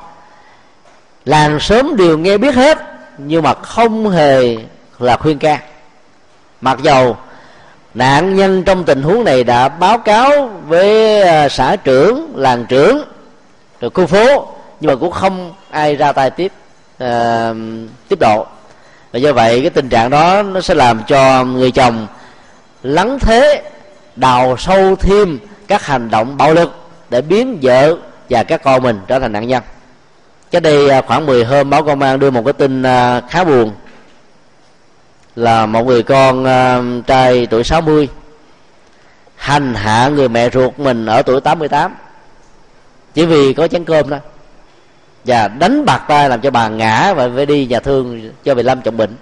[1.26, 2.78] làng sớm đều nghe biết hết
[3.18, 4.58] nhưng mà không hề
[5.00, 5.60] là khuyên can.
[6.62, 7.18] Mặc dầu
[7.94, 13.04] nạn nhân trong tình huống này đã báo cáo với à, xã trưởng làng trưởng
[13.82, 14.48] rồi khu phố
[14.80, 16.52] nhưng mà cũng không ai ra tay tiếp
[17.04, 17.58] uh,
[18.08, 18.46] tiếp độ.
[19.12, 22.08] Và do vậy cái tình trạng đó nó sẽ làm cho người chồng
[22.84, 23.64] lắng thế
[24.20, 27.98] đào sâu thêm các hành động bạo lực để biến vợ
[28.30, 29.64] và các con mình trở thành nạn nhân.
[30.52, 33.44] Cái đây à, khoảng 10 hôm, báo công an đưa một cái tin à, khá
[33.44, 33.72] buồn.
[35.36, 38.08] Là một người con à, trai tuổi 60
[39.36, 41.96] hành hạ người mẹ ruột mình ở tuổi 88
[43.14, 44.20] chỉ vì có chén cơm thôi.
[45.26, 48.64] Và đánh bạc tay làm cho bà ngã và phải đi nhà thương cho bị
[48.64, 49.16] lâm trọng bệnh.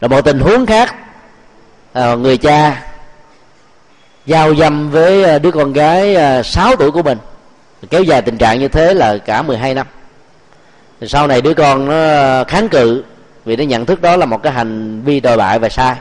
[0.00, 0.94] Rồi một tình huống khác.
[1.94, 2.82] Người cha
[4.26, 7.18] giao dâm với ờ, đứa con gái ờ, 6 tuổi của mình.
[7.90, 9.86] Kéo dài tình trạng như thế là cả 12 năm.
[11.02, 13.04] Sau này đứa con nó ờ, kháng cự
[13.44, 15.96] vì nó nhận thức đó là một cái hành vi đồi bại và sai.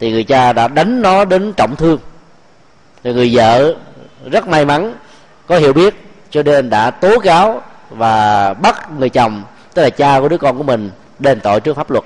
[0.00, 1.98] Thì người cha đã đánh nó đến trọng thương.
[3.04, 3.74] Thì người vợ
[4.30, 4.94] rất may mắn
[5.46, 5.94] có hiểu biết
[6.30, 9.42] cho nên đã tố cáo và bắt người chồng
[9.74, 12.04] tức là cha của đứa con của mình đền tội trước pháp luật.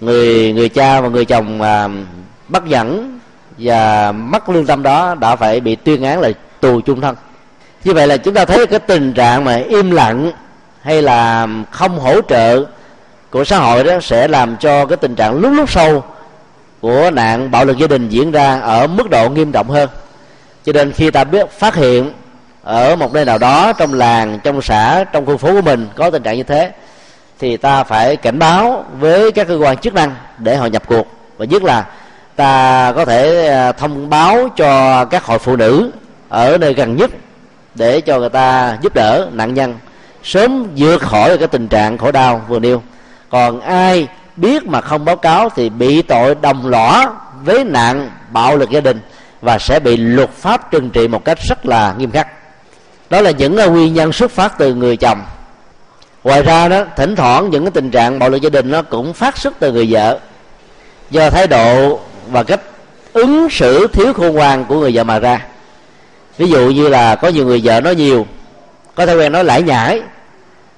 [0.00, 1.88] Người người cha và người chồng à,
[2.48, 3.18] bắt dẫn
[3.58, 6.30] và mất lương tâm đó đã phải bị tuyên án là
[6.60, 7.16] tù chung thân.
[7.84, 10.32] Như vậy là chúng ta thấy cái tình trạng mà im lặng
[10.82, 12.64] hay là không hỗ trợ
[13.30, 16.04] của xã hội đó sẽ làm cho cái tình trạng lúc lúc sâu
[16.80, 19.88] của nạn bạo lực gia đình diễn ra ở mức độ nghiêm trọng hơn.
[20.64, 22.12] Cho nên khi ta biết phát hiện
[22.62, 26.10] ở một nơi nào đó trong làng, trong xã, trong khu phố của mình có
[26.10, 26.70] tình trạng như thế,
[27.38, 31.06] thì ta phải cảnh báo với các cơ quan chức năng để họ nhập cuộc.
[31.36, 31.86] Và nhất là
[32.36, 35.90] ta có thể à, thông báo cho các hội phụ nữ
[36.28, 37.10] ở nơi gần nhất
[37.74, 39.74] để cho người ta giúp đỡ nạn nhân,
[40.24, 42.82] sớm vượt khỏi cái tình trạng khổ đau vừa nêu.
[43.30, 47.10] Còn ai biết mà không báo cáo thì bị tội đồng lõa
[47.44, 49.00] với nạn bạo lực gia đình
[49.42, 52.28] và sẽ bị luật pháp trừng trị một cách rất là nghiêm khắc.
[53.10, 55.22] Đó là những à, nguyên nhân xuất phát từ người chồng.
[56.24, 59.12] Ngoài ra đó, thỉnh thoảng những cái tình trạng bạo lực gia đình nó cũng
[59.12, 60.18] phát xuất từ người vợ.
[61.10, 62.00] Do thái độ
[62.30, 62.60] và cách
[63.12, 65.40] ứng xử thiếu khôn ngoan của người vợ mà ra.
[66.38, 68.26] Ví dụ như là có nhiều người vợ nói nhiều
[68.94, 70.02] có thói quen nói lải nhải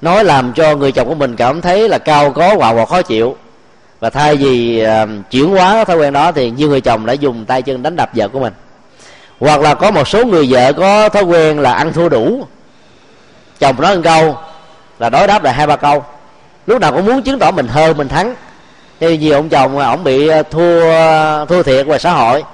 [0.00, 3.02] nói làm cho người chồng của mình cảm thấy là cao có hoặc hoặc khó
[3.02, 3.36] chịu.
[4.00, 7.44] Và thay vì uh, chuyển hóa thói quen đó thì nhiều người chồng đã dùng
[7.44, 8.52] tay chân đánh đập vợ của mình.
[9.40, 12.46] Hoặc là có một số người vợ có thói quen là ăn thua đủ.
[13.58, 14.36] Chồng nói một câu
[14.98, 16.04] là đối đáp lại hai ba câu.
[16.66, 18.34] Lúc nào cũng muốn chứng tỏ mình hơn mình thắng
[19.00, 20.80] thì nhiều ông chồng ổng bị ờ, thua
[21.44, 22.44] thua thiệt ngoài xã hội.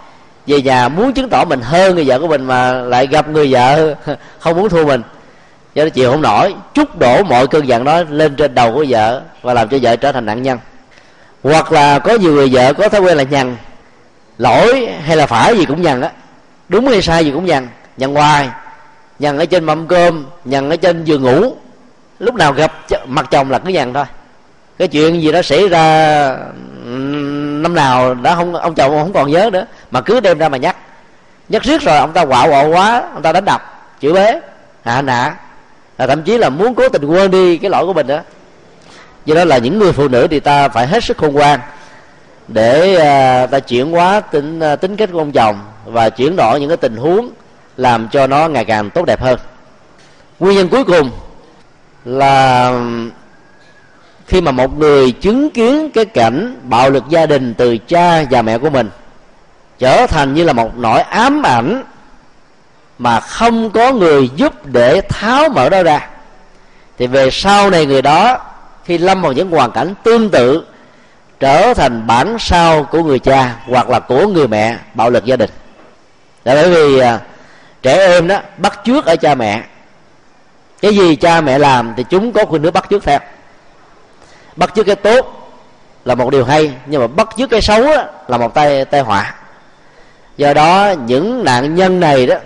[0.47, 3.53] Về nhà muốn chứng tỏ mình hơn người vợ của mình mà lại gặp người
[3.53, 3.95] vợ
[4.39, 5.03] không muốn thua mình.
[5.75, 8.85] Do đó chịu không nổi, chút đổ mọi cơn giận đó lên trên đầu của
[8.89, 10.59] vợ và làm cho vợ trở thành nạn nhân.
[11.43, 13.57] Hoặc là có nhiều người vợ có thói quen là nhằn,
[14.39, 16.11] lỗi hay là phải gì cũng nhằn á.
[16.69, 18.49] Đúng hay sai gì cũng nhằn nhằn hoài,
[19.19, 21.57] nhằn ở trên mâm cơm, nhằn ở trên giường ngủ.
[22.19, 22.73] Lúc nào gặp
[23.07, 24.05] mặt chồng là cứ nhằn thôi
[24.79, 26.37] cái chuyện gì đó xảy ra
[27.63, 29.67] năm nào đã không ông chồng không còn nhớ nữa.
[29.91, 30.77] Mà cứ đem ra mà nhắc.
[31.49, 33.63] Nhắc riết rồi ông ta quạo quạo quá ông ta đánh đập
[34.01, 34.41] chửi bế
[34.85, 35.37] hạ nạ.
[35.99, 38.19] Là thậm chí là muốn cố tình quên đi cái lỗi của mình đó.
[39.25, 41.61] Do đó là những người phụ nữ thì ta phải hết sức khôn ngoan
[42.49, 46.61] để à, ta chuyển hóa tính à, tính cách của ông chồng và chuyển đổi
[46.61, 47.31] những cái tình huống
[47.77, 49.39] làm cho nó ngày càng tốt đẹp hơn.
[50.41, 51.11] Nguyên nhân cuối cùng
[52.05, 52.73] là
[54.27, 58.43] khi mà một người chứng kiến cái cảnh bạo lực gia đình từ cha và
[58.43, 58.91] mẹ của mình
[59.79, 61.83] trở thành như là một nỗi ám ảnh
[62.99, 66.09] mà không có người giúp để tháo mở đó ra.
[66.99, 68.39] Thì về sau này người đó
[68.85, 70.65] khi lâm vào những hoàn cảnh tương tự
[71.41, 75.37] trở thành bản sao của người cha hoặc là của người mẹ bạo lực gia
[75.37, 75.51] đình.
[76.45, 77.21] Là bởi vì à,
[77.83, 79.63] trẻ em đó bắt chước ở cha mẹ.
[80.83, 83.19] Cái gì cha mẹ làm thì chúng có khuynh hướng bắt chước theo
[84.57, 85.51] bắt chước cái tốt
[86.05, 89.01] là một điều hay nhưng mà bắt chước cái xấu đó, là một tai tai
[89.01, 89.35] họa.
[90.37, 92.37] Do đó những nạn nhân này đó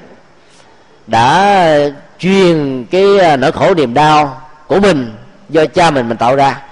[1.06, 1.74] đã
[2.18, 5.14] truyền cái à, nỗi khổ niềm đau của mình
[5.48, 6.62] do cha mình mình tạo ra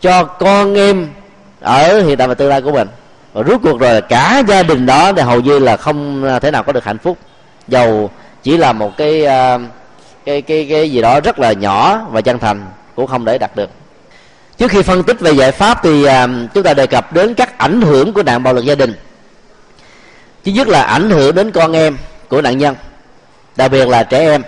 [0.00, 1.08] cho con em
[1.60, 2.88] ở hiện tại và tương lai của mình.
[3.32, 6.50] Và rốt cuộc rồi cả gia đình đó thì hầu như là không à, thể
[6.50, 7.18] nào có được hạnh phúc.
[7.68, 8.10] Dầu
[8.42, 9.58] chỉ là một cái à,
[10.24, 12.66] cái cái cái gì đó rất là nhỏ và chân thành
[12.96, 13.70] cũng không để đạt được
[14.60, 17.58] trước khi phân tích về giải pháp thì à, chúng ta đề cập đến các
[17.58, 18.94] ảnh hưởng của nạn bạo lực gia đình.
[20.44, 21.98] Thứ nhất là ảnh hưởng đến con em
[22.28, 22.76] của nạn nhân,
[23.56, 24.42] đặc biệt là trẻ em.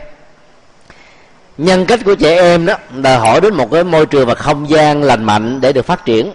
[1.59, 4.71] Nhân cách của trẻ em đó đòi hỏi đến một cái môi trường và không
[4.71, 6.33] gian lành mạnh để được phát triển.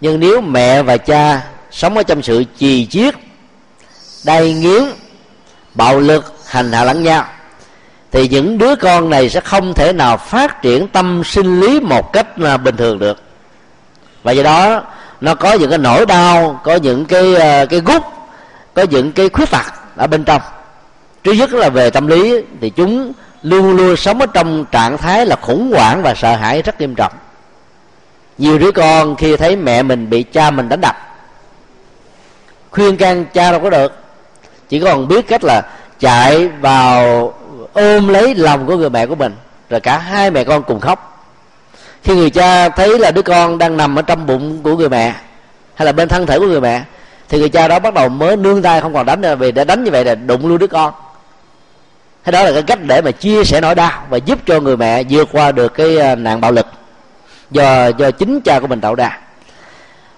[0.00, 3.14] Nhưng nếu mẹ và cha sống ở trong sự trì chiết,
[4.24, 4.82] đay nghiến,
[5.74, 7.24] bạo lực, hành hạ lẫn nhau
[8.12, 12.12] thì những đứa con này sẽ không thể nào phát triển tâm sinh lý một
[12.12, 12.26] cách
[12.64, 13.22] bình thường được.
[14.22, 14.82] Và do đó,
[15.20, 18.02] nó có những cái nỗi đau, có những cái ờ, cái gút,
[18.74, 20.42] có những cái khuyết tật ở bên trong.
[21.24, 25.26] Trước nhất là về tâm lý, thì chúng luôn luôn sống ở trong trạng thái
[25.26, 27.12] là khủng hoảng và sợ hãi rất nghiêm trọng.
[28.38, 30.96] Nhiều đứa con khi thấy mẹ mình bị cha mình đánh đập,
[32.70, 33.92] khuyên can cha đâu có được.
[34.68, 35.62] Chỉ còn biết cách là
[36.00, 37.32] chạy vào
[37.72, 39.36] ôm lấy lòng của người mẹ của mình,
[39.70, 41.26] rồi cả hai mẹ con cùng khóc.
[42.02, 45.14] Khi người cha thấy là đứa con đang nằm ở trong bụng của người mẹ,
[45.74, 46.82] hay là bên thân thể của người mẹ,
[47.28, 49.64] thì người cha đó bắt đầu mới nương tay, không còn đánh nữa, vì đã
[49.64, 50.92] đánh như vậy là đụng luôn đứa con.
[52.24, 54.76] Thế đó là cái cách để mà chia sẻ nỗi đau và giúp cho người
[54.76, 56.66] mẹ vượt qua được cái à, nạn bạo lực
[57.50, 59.18] do do chính cha của mình tạo ra.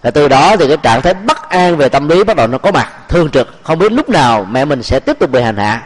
[0.03, 2.59] Và từ đó thì cái trạng thái bất an về tâm lý bắt đầu nó
[2.59, 3.49] có mặt, thương trực.
[3.63, 5.83] Không biết lúc nào mẹ mình sẽ tiếp tục bị hành hạ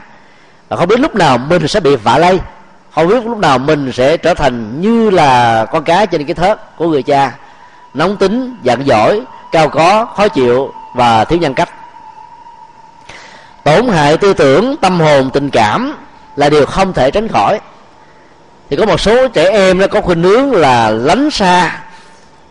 [0.74, 2.38] và không biết lúc nào mình sẽ bị vạ lây.
[2.94, 6.76] Không biết lúc nào mình sẽ trở thành như là con cá trên cái thớt
[6.76, 7.32] của người cha.
[7.94, 9.22] Nóng tính, giận dỗi,
[9.52, 11.68] cao có, khó chịu và thiếu nhân cách.
[13.64, 15.96] Tổn hại tư tưởng, tâm hồn, tình cảm
[16.36, 17.60] là điều không thể tránh khỏi.
[18.70, 21.80] Thì có một số trẻ em nó có khuynh hướng là lánh xa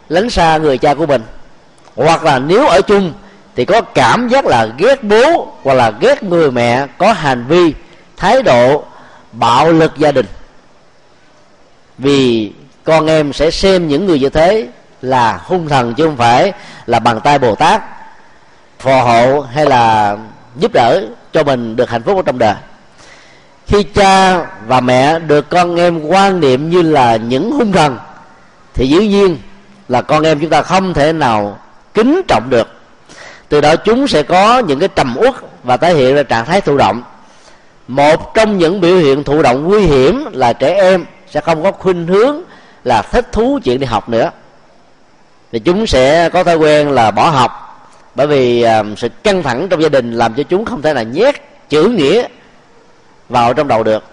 [0.10, 1.22] lánh xa người cha của mình.
[1.96, 3.14] Hoặc là nếu ở chung
[3.56, 7.74] thì có cảm giác là ghét bố hoặc là ghét người mẹ có hành vi
[8.18, 8.84] thái độ
[9.32, 10.26] bạo lực gia đình.
[11.98, 12.52] Vì
[12.84, 14.68] con em sẽ xem những người như thế
[15.02, 16.54] là hung thần chứ không phải
[16.86, 17.82] là bàn tay bồ tát,
[18.80, 20.18] phò hộ hay là
[20.56, 21.02] giúp đỡ
[21.34, 22.56] cho mình được hạnh phúc ở trong đời.
[23.68, 27.98] Khi cha và mẹ được con em quan niệm như là những hung thần,
[28.74, 29.38] thì dĩ nhiên
[29.90, 31.58] là con em chúng ta không thể nào
[31.94, 32.68] kính trọng được.
[33.50, 35.34] Từ đó chúng sẽ có những cái trầm uất
[35.64, 37.04] và thể hiện ra trạng thái thụ động
[37.88, 41.72] một trong những biểu hiện thụ động nguy hiểm là trẻ em sẽ không có
[41.72, 42.42] khuynh hướng
[42.84, 44.32] là thích thú chuyện đi học nữa.
[45.52, 47.52] Thì chúng sẽ có thói quen là bỏ học
[48.16, 51.04] bởi vì uh, sự căng thẳng trong gia đình làm cho chúng không thể là
[51.04, 51.36] nhét
[51.70, 52.28] chữ nghĩa
[53.30, 54.04] vào trong đầu được.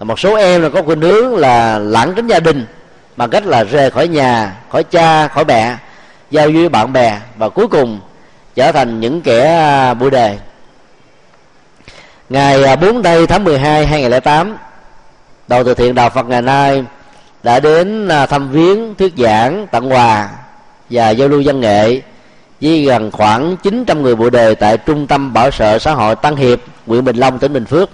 [0.00, 2.66] Một số em là có khuynh hướng là lãng tránh gia đình
[3.16, 5.76] bằng cách là rời khỏi nhà khỏi cha khỏi mẹ
[6.30, 8.00] giao du với bạn bè và cuối cùng
[8.54, 10.38] trở thành những kẻ à, bụi đề
[12.28, 14.56] ngày à, 4 tây tháng 12 2008
[15.48, 16.84] đầu từ thiện đạo Phật ngày nay
[17.42, 20.28] đã đến à, thăm viếng thuyết giảng tặng quà
[20.90, 22.00] và giao lưu văn nghệ
[22.60, 26.36] với gần khoảng 900 người bộ đề tại trung tâm bảo trợ xã hội Tân
[26.36, 27.90] Hiệp, huyện Bình Long, tỉnh Bình Phước.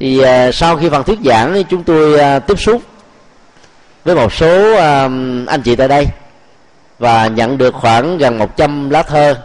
[0.00, 2.82] Thì à, sau khi phần thuyết giảng chúng tôi tiếp xúc
[4.04, 4.76] với một số
[5.46, 6.06] anh chị tại đây
[6.98, 9.36] và nhận được khoảng gần 100 lá thơ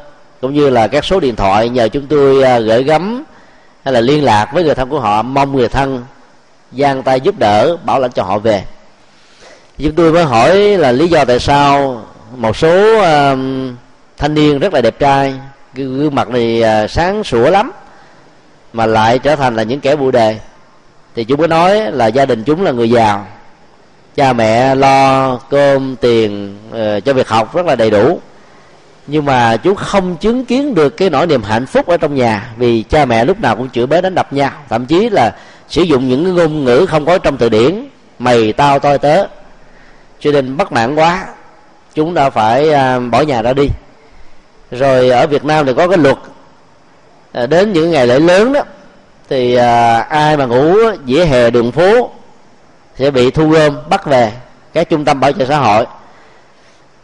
[0.41, 3.12] cũng như là các số điện thoại nhờ chúng tôi gửi gắm
[3.83, 6.05] hay là liên lạc với người thân của họ mong người thân
[6.71, 8.63] giang tay giúp đỡ bảo lãnh cho họ về.
[9.77, 12.01] Chúng tôi mới hỏi là lý do tại sao
[12.35, 13.37] một số uh,
[14.17, 15.33] thanh niên rất là đẹp trai
[15.73, 17.71] gương mặt này uh, sáng sủa lắm
[18.73, 20.37] mà lại trở thành là những kẻ bụi đề.
[21.15, 23.27] Thì chúng mới nói là gia đình chúng là người giàu
[24.15, 28.19] cha mẹ lo cơm tiền uh, cho việc học rất là đầy đủ
[29.07, 32.49] nhưng mà chú không chứng kiến được cái nỗi niềm hạnh phúc ở trong nhà,
[32.57, 34.51] vì cha mẹ lúc nào cũng chửi bới đánh đập nhau.
[34.69, 35.35] Thậm chí là
[35.67, 37.87] sử dụng những ngôn ngữ không có trong từ điển,
[38.19, 39.25] mày tao tôi tớ.
[40.19, 41.25] Cho nên bất mãn quá,
[41.93, 43.67] chúng đã phải à, bỏ nhà ra đi.
[44.71, 46.17] Rồi ở việt nam thì có cái luật
[47.31, 48.61] à, đến những ngày lễ lớn đó,
[49.29, 50.75] thì à, ai mà ngủ
[51.07, 52.09] dĩa hè đường phố
[52.99, 54.31] sẽ bị thu gom bắt về
[54.73, 55.85] các trung tâm bảo trợ xã hội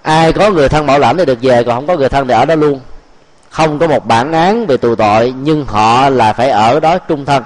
[0.01, 2.33] ai có người thân bảo lãnh thì được về, còn không có người thân thì
[2.33, 2.79] ở đó luôn.
[3.49, 7.25] Không có một bản án về tù tội, nhưng họ là phải ở đó trung
[7.25, 7.43] thân.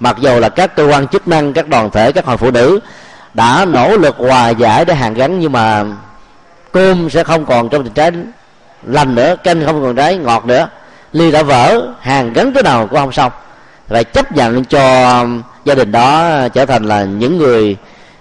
[0.00, 2.80] Mặc dù là các cơ quan chức năng, các đoàn thể, các hội phụ nữ
[3.34, 5.84] đã nỗ lực hòa giải để hàn gắn, nhưng mà
[6.72, 8.32] cơm sẽ không còn trong tình trạng
[8.82, 10.68] lành nữa, canh không còn trái ngọt nữa.
[11.12, 13.32] Ly đã vỡ hàng gắn cái nào cũng không xong.
[13.88, 15.24] Phải chấp nhận cho
[15.64, 17.76] gia đình đó trở thành là những người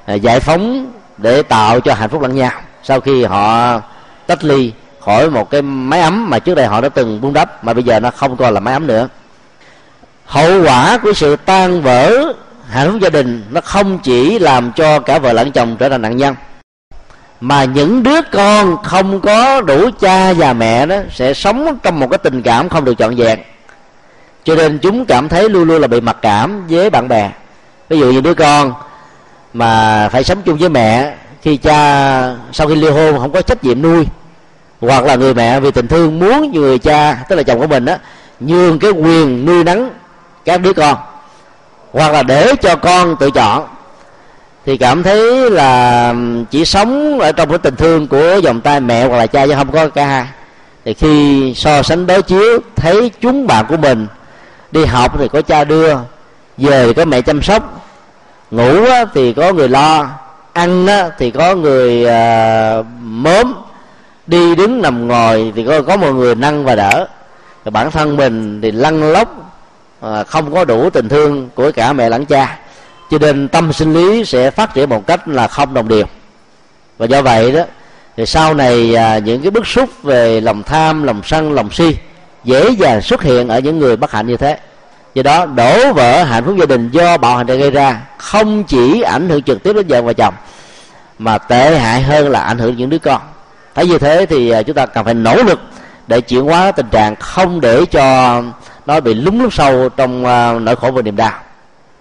[0.06, 0.92] à, giải phóng
[1.22, 2.52] để tạo cho hạnh phúc lẫn nhau.
[2.84, 3.82] Sau khi họ
[4.28, 4.74] tách ly
[5.06, 7.84] khỏi một cái máy ấm mà trước đây họ đã từng buông đắp, mà bây
[7.84, 9.08] giờ nó không còn là máy ấm nữa.
[10.26, 12.34] Hậu quả của sự tan vỡ
[12.70, 16.02] hạnh phúc gia đình nó không chỉ làm cho cả vợ lẫn chồng trở thành
[16.02, 16.36] nạn nhân,
[17.42, 22.08] mà những đứa con không có đủ cha và mẹ đó sẽ sống trong một
[22.12, 23.40] cái tình cảm không được trọn vẹn.
[24.44, 27.32] Cho nên chúng cảm thấy luôn luôn là bị mặc cảm với bạn bè.
[27.90, 28.74] Ví dụ như đứa con
[29.54, 33.64] mà phải sống chung với mẹ khi cha sau khi ly hôn không có trách
[33.64, 34.06] nhiệm nuôi.
[34.82, 37.86] Hoặc là người mẹ vì tình thương muốn người cha, tức là chồng của mình
[37.86, 37.98] á,
[38.40, 39.90] nhường cái quyền nuôi nấng
[40.46, 40.98] các đứa con.
[41.94, 43.68] Hoặc là để cho con tự chọn.
[44.66, 46.14] Thì cảm thấy là
[46.52, 49.54] chỉ sống ở trong cái tình thương của dòng tay mẹ hoặc là cha chứ
[49.56, 50.26] không có cả hai.
[50.86, 54.08] Thì khi so sánh đối chiếu, thấy chúng bạn của mình
[54.72, 55.96] đi học thì có cha đưa,
[56.58, 57.79] về thì có mẹ chăm sóc
[58.52, 60.10] ngủ thì có người lo.
[60.54, 60.88] Ăn
[61.18, 63.54] thì có người à, mớm.
[64.28, 67.08] Đi đứng nằm ngồi thì có có một người nâng và đỡ.
[67.66, 69.54] Rồi bản thân mình thì lăn lóc
[70.02, 72.60] à, không có đủ tình thương của cả mẹ lẫn cha.
[73.12, 76.06] Cho nên tâm sinh lý sẽ phát triển một cách là không đồng đều.
[76.98, 77.62] Và do vậy đó,
[78.18, 81.98] thì sau này à, những cái bức xúc về lòng tham, lòng sân, lòng si
[82.44, 84.58] dễ dàng xuất hiện ở những người bất hạnh như thế
[85.14, 89.02] do đó, đổ vỡ hạnh phúc gia đình do bạo hành gây ra không chỉ
[89.02, 90.34] ảnh hưởng trực tiếp đến vợ và chồng,
[91.20, 93.22] mà tệ hại hơn là ảnh hưởng những đứa con.
[93.76, 95.60] Thấy như thế thì à, chúng ta cần phải nỗ lực
[96.08, 98.42] để chuyển hóa tình trạng không để cho
[98.86, 101.32] nó bị lúng lúc sâu trong à, nỗi khổ và niềm đau.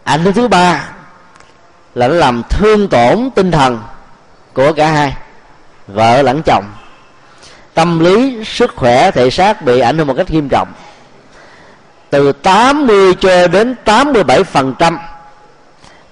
[0.04, 0.84] Ảnh hưởng thứ ba
[1.94, 3.80] là nó làm thương tổn tinh thần
[4.52, 5.16] của cả hai,
[5.88, 6.64] vợ lẫn chồng.
[7.74, 10.68] Tâm lý, sức khỏe, thể xác bị ảnh hưởng một cách nghiêm trọng
[12.10, 14.98] từ 80 cho đến 87 phần trăm.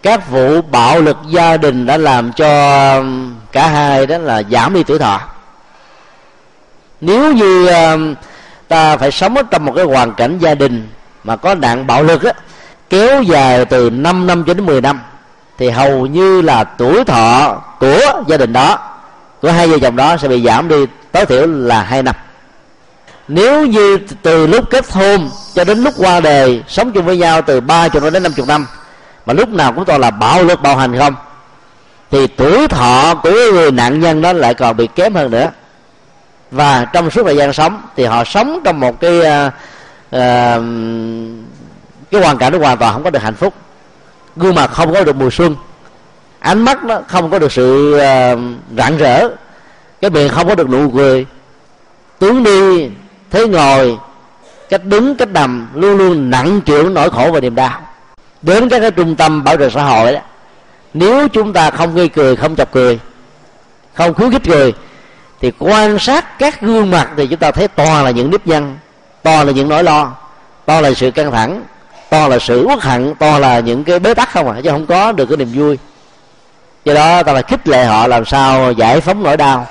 [0.03, 4.75] Các vụ bạo lực gia đình đã làm cho um, cả hai đó là giảm
[4.75, 5.21] đi tuổi thọ.
[7.01, 8.15] Nếu như um,
[8.69, 10.89] ta phải sống ở trong một cái hoàn cảnh gia đình
[11.25, 12.33] mà có nạn bạo lực á,
[12.91, 15.01] kéo dài từ 5 năm cho đến 10 năm,
[15.59, 18.79] thì hầu như là tuổi thọ của gia đình đó,
[19.43, 22.15] của hai vợ chồng đó sẽ bị giảm đi tối thiểu là hai năm
[23.29, 27.43] nếu như từ lúc kết hôn cho đến lúc qua đời sống chung với nhau
[27.43, 28.66] từ ba chục đến năm chục năm
[29.27, 31.14] mà lúc nào cũng toàn là bạo lực bạo hành không?
[32.11, 35.51] Thì tuổi thọ của người nạn nhân đó lại còn bị kém hơn nữa.
[36.51, 39.53] Và trong suốt thời gian sống thì họ sống trong một cái uh,
[40.16, 40.62] uh,
[42.11, 43.55] cái hoàn cảnh nó hoàn toàn không có được hạnh phúc.
[44.37, 45.57] Gương mặt không có được mùa xuân
[46.39, 48.39] ánh mắt nó không có được sự uh,
[48.77, 49.29] rạng rỡ.
[50.01, 51.27] Cái miệng không có được nụ cười.
[52.18, 52.91] Tướng đi
[53.31, 53.99] thế ngồi,
[54.68, 57.81] cách đứng, cách nằm, luôn luôn nặng chịu nỗi khổ và niềm đau.
[58.43, 60.20] Đến các cái trung tâm bảo trợ xã hội đó,
[60.95, 62.99] nếu chúng ta không gây cười, không chọc cười,
[63.95, 64.74] không khuyến khích cười,
[65.41, 68.79] thì quan sát các gương mặt thì chúng ta thấy to là những nếp nhăn,
[69.22, 70.12] to là những nỗi lo,
[70.66, 71.62] to là sự căng thẳng,
[72.11, 74.87] to là sự uất hận, to là những cái bế tắc không à chứ không
[74.87, 75.79] có được cái niềm vui.
[76.85, 79.66] Do đó ta phải khích lệ họ làm sao giải phóng nỗi đau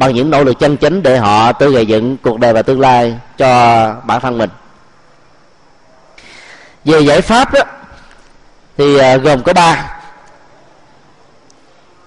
[0.00, 2.80] bằng những nỗ lực chân chính để họ tự gây dựng cuộc đời và tương
[2.80, 4.50] lai cho bản thân mình.
[6.84, 7.60] Về giải pháp đó,
[8.78, 10.00] thì à, gồm có ba.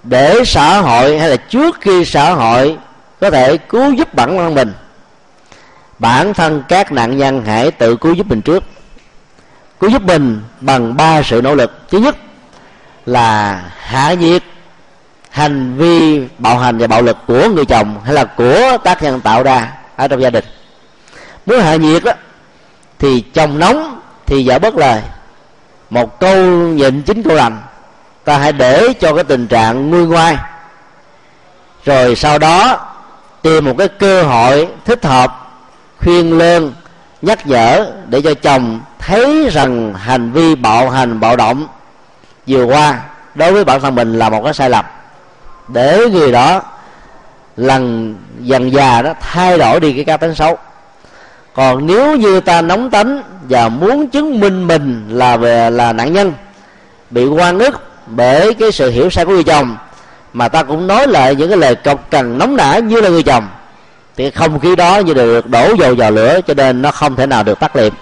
[0.04, 2.78] Để xã hội hay là trước khi xã hội
[3.22, 4.74] có thể cứu giúp bản thân mình,
[6.00, 8.64] bản thân các nạn nhân hãy tự cứu giúp mình trước.
[9.80, 11.72] Cứu giúp mình bằng ba sự nỗ lực.
[11.90, 12.16] Thứ nhất
[13.06, 14.44] là hạ nhiệt
[15.34, 19.22] hành vi bạo hành và bạo lực của người chồng hay là của tác nhân
[19.22, 20.46] tạo ra ở trong gia đình.
[21.46, 22.12] Muốn hạ nhiệt đó,
[23.00, 25.02] thì chồng nóng thì vợ bất lời.
[25.90, 27.62] Một câu nhịn chính câu lành,
[28.24, 30.38] ta hãy để cho cái tình trạng nguôi ngoai.
[31.86, 32.80] Rồi sau đó,
[33.42, 35.52] tìm một cái cơ hội thích hợp,
[36.00, 36.74] khuyên lơn
[37.22, 41.68] nhắc nhở để cho chồng thấy rằng hành vi bạo hành, bạo động
[42.48, 43.00] vừa qua
[43.36, 44.86] đối với bản thân mình là một cái sai lầm
[45.68, 46.62] để người đó
[47.58, 50.58] lần dần già đó thay đổi đi cái cá tính xấu.
[51.54, 56.14] Còn nếu như ta nóng tính và muốn chứng minh mình là về, là nạn
[56.14, 56.34] nhân,
[57.10, 59.78] bị quan ức bởi cái sự hiểu sai của người chồng,
[60.34, 63.24] mà ta cũng nói lại những cái lời cọc cần nóng nảy như là người
[63.24, 63.48] chồng,
[64.18, 67.26] thì không khí đó như được đổ dầu vào lửa cho nên nó không thể
[67.26, 67.94] nào được tắt liệm.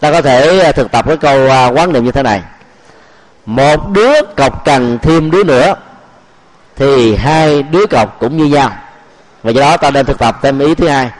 [0.00, 2.42] Ta có thể à, thực tập cái câu quan quán niệm như thế này.
[3.46, 5.74] Một đứa cọc cần thêm đứa nữa
[6.76, 8.70] thì hai đứa cọc cũng như nhau.
[9.42, 11.10] Và do đó ta nên thực tập thêm ý thứ hai.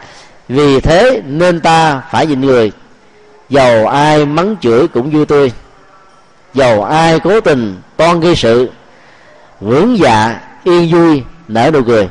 [0.48, 2.72] Vì thế nên ta phải nhìn người.
[3.48, 5.52] Dầu ai mắng chửi cũng vui tươi.
[6.54, 8.70] Dầu ai cố tình toan gây sự,
[9.60, 12.08] vướng dạ yên vui, nở nụ cười.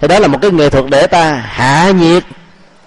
[0.00, 2.22] Thì đó là một cái nghệ thuật để ta hạ nhiệt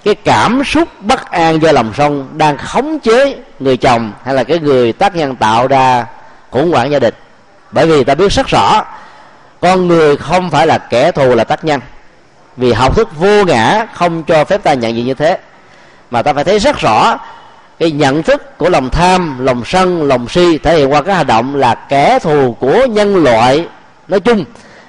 [0.03, 4.43] cái cảm xúc bất an do lòng sông đang khống chế người chồng hay là
[4.43, 6.05] cái người tác nhân tạo ra
[6.51, 7.13] khủng hoảng gia đình.
[7.71, 8.85] Bởi vì ta biết rất rõ
[9.63, 11.79] con người không phải là kẻ thù là tác nhân.
[12.57, 15.37] Vì học thức vô ngã không cho phép ta nhận diện như thế.
[16.11, 17.17] Mà ta phải thấy rất rõ,
[17.79, 21.27] cái nhận thức của lòng tham, lòng sân, lòng si thể hiện qua cái hành
[21.27, 23.67] động là kẻ thù của nhân loại
[24.07, 24.45] nói chung.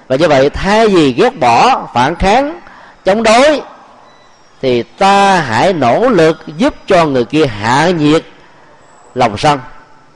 [0.09, 2.61] Và như vậy, thay vì ghét bỏ, phản kháng,
[3.05, 3.61] chống đối,
[4.62, 8.22] thì ta hãy nỗ lực giúp cho người kia hạ nhiệt
[9.14, 9.61] lòng sân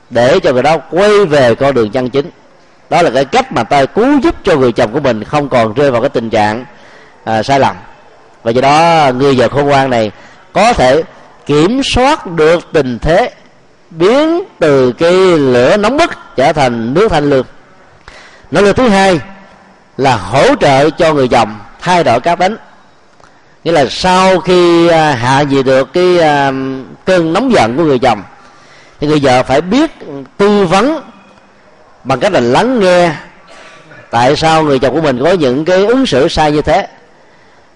[0.09, 2.29] để cho người đó quay về con đường chân chính
[2.89, 5.73] đó là cái cách mà ta cứu giúp cho người chồng của mình không còn
[5.73, 6.65] rơi vào cái tình trạng
[7.23, 7.75] à, sai lầm.
[8.43, 10.11] Và do đó người vợ khôn ngoan này
[10.53, 11.03] có thể
[11.45, 13.31] kiểm soát được tình thế
[13.89, 17.45] biến từ cái lửa nóng bức trở thành nước thanh lương.
[18.51, 19.19] Nỗ lực thứ hai
[19.97, 22.57] là hỗ trợ cho người chồng thay đổi cá tính
[23.63, 26.51] nghĩa là sau khi à, hạ gì được cái à,
[27.05, 28.23] cơn nóng giận của người chồng
[28.99, 29.91] thì người vợ phải biết
[30.37, 31.01] tư vấn
[32.03, 33.11] bằng cách là lắng nghe
[34.11, 36.87] tại sao người chồng của mình có những cái ứng xử sai như thế.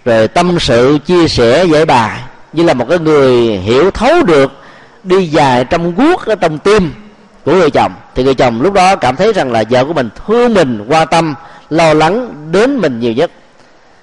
[0.05, 2.19] Rồi tâm sự, chia sẻ, giải bài
[2.53, 4.51] như là một cái người hiểu thấu được,
[5.03, 6.93] đi dài trong guốc ở trong tim
[7.45, 7.91] của người chồng.
[8.15, 11.07] Thì người chồng lúc đó cảm thấy rằng là vợ của mình thương mình, quan
[11.07, 11.36] tâm,
[11.69, 13.32] lo lắng đến mình nhiều nhất.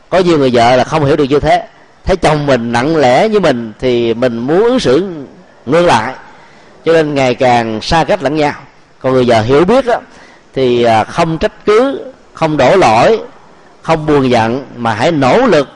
[0.09, 1.67] Có nhiều người vợ là không hiểu được như thế.
[2.05, 5.11] Thấy chồng mình nặng lẽ như mình thì mình muốn ứng xử
[5.67, 6.15] ngược lại.
[6.85, 8.53] Cho nên ngày càng xa cách lẫn nhau
[9.03, 9.97] còn người giờ hiểu biết đó,
[10.55, 12.01] thì à, không trách cứ
[12.35, 13.21] không đổ lỗi
[13.83, 15.69] không buồn giận mà hãy nỗ lực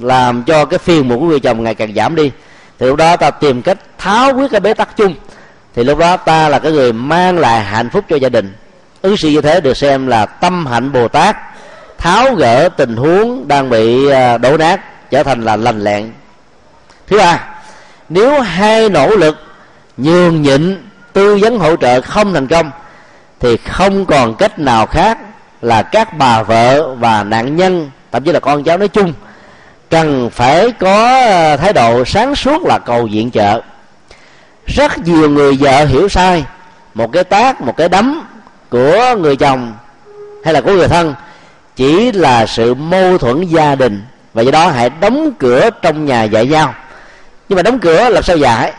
[0.00, 2.30] làm cho cái phiền muộn của người chồng ngày càng giảm đi.
[2.78, 5.14] Thì lúc đó ta tìm cách tháo quyết cái bế tắc chung.
[5.74, 8.54] Thì lúc đó ta là cái người mang lại hạnh phúc cho gia đình.
[9.02, 11.36] Ứng xử như thế được xem là tâm hạnh bồ tát
[11.98, 16.12] tháo gỡ tình huống đang bị à, đổ nát trở thành là lành lẹn.
[17.06, 17.44] Thứ ba
[18.08, 19.36] nếu hai nỗ lực
[19.96, 20.78] nhường nhịn
[21.16, 22.70] tư vấn hỗ trợ không thành công,
[23.40, 25.18] thì không còn cách nào khác
[25.62, 29.12] là các bà vợ và nạn nhân, thậm chí là con cháu nói chung,
[29.90, 33.60] cần phải có ờ, thái độ sáng suốt là cầu viện trợ.
[34.66, 36.44] Rất nhiều người vợ hiểu sai,
[36.94, 38.28] một cái tác, một cái đấm
[38.70, 39.72] của người chồng
[40.44, 41.14] hay là của người thân
[41.76, 44.04] chỉ là sự mâu thuẫn gia đình
[44.34, 46.74] và do đó hãy đóng cửa trong nhà dạy nhau.
[47.48, 48.72] Nhưng mà đóng cửa làm sao dạy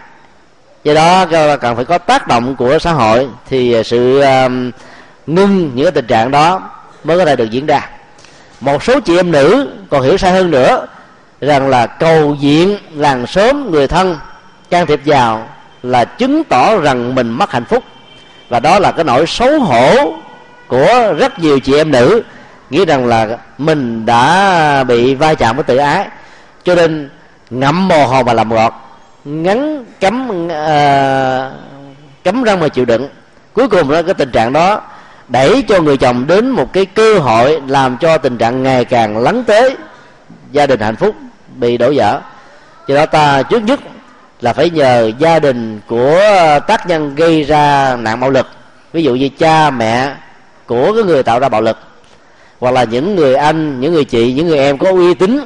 [0.87, 1.25] do đó
[1.57, 4.71] cần phải có tác động của xã hội thì à, sự um,
[5.27, 6.69] ngưng những cái tình trạng đó
[7.03, 7.89] mới có thể được diễn ra.
[8.59, 10.87] Một số chị em nữ còn hiểu sai hơn nữa
[11.41, 14.17] rằng là cầu diện làng sớm người thân
[14.69, 15.47] can thiệp vào
[15.83, 17.83] là chứng tỏ rằng mình mất hạnh phúc.
[18.49, 20.13] Và đó là cái nỗi xấu hổ
[20.67, 22.23] của rất nhiều chị em nữ
[22.69, 26.07] nghĩ rằng là mình đã bị va chạm với tự ái
[26.63, 27.09] cho nên
[27.49, 28.86] ngậm mồ hôi mà làm ngọt
[29.27, 30.51] ngắn cấm uh,
[32.23, 33.09] cấm răng mà chịu đựng.
[33.53, 34.81] Cuối cùng đó cái tình trạng đó
[35.27, 39.17] đẩy cho người chồng đến một cái cơ hội làm cho tình trạng ngày càng
[39.17, 39.75] lắng tế
[40.51, 41.15] gia đình hạnh phúc
[41.55, 42.21] bị đổ vỡ.
[42.87, 43.79] Do đó ta trước nhất
[44.41, 46.21] là phải nhờ gia đình của
[46.67, 48.47] tác nhân gây ra nạn bạo lực
[48.93, 50.15] ví dụ như cha mẹ
[50.65, 51.77] của cái người tạo ra bạo lực
[52.59, 55.39] hoặc là những người anh những người chị những người em có uy tín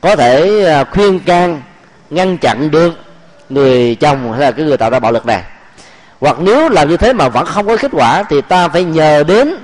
[0.00, 1.62] có thể ờ, khuyên can
[2.10, 3.05] ngăn chặn được
[3.48, 5.42] người chồng hay là cái người tạo ra bạo lực này.
[6.20, 9.24] Hoặc nếu làm như thế mà vẫn không có kết quả thì ta phải nhờ
[9.26, 9.54] đến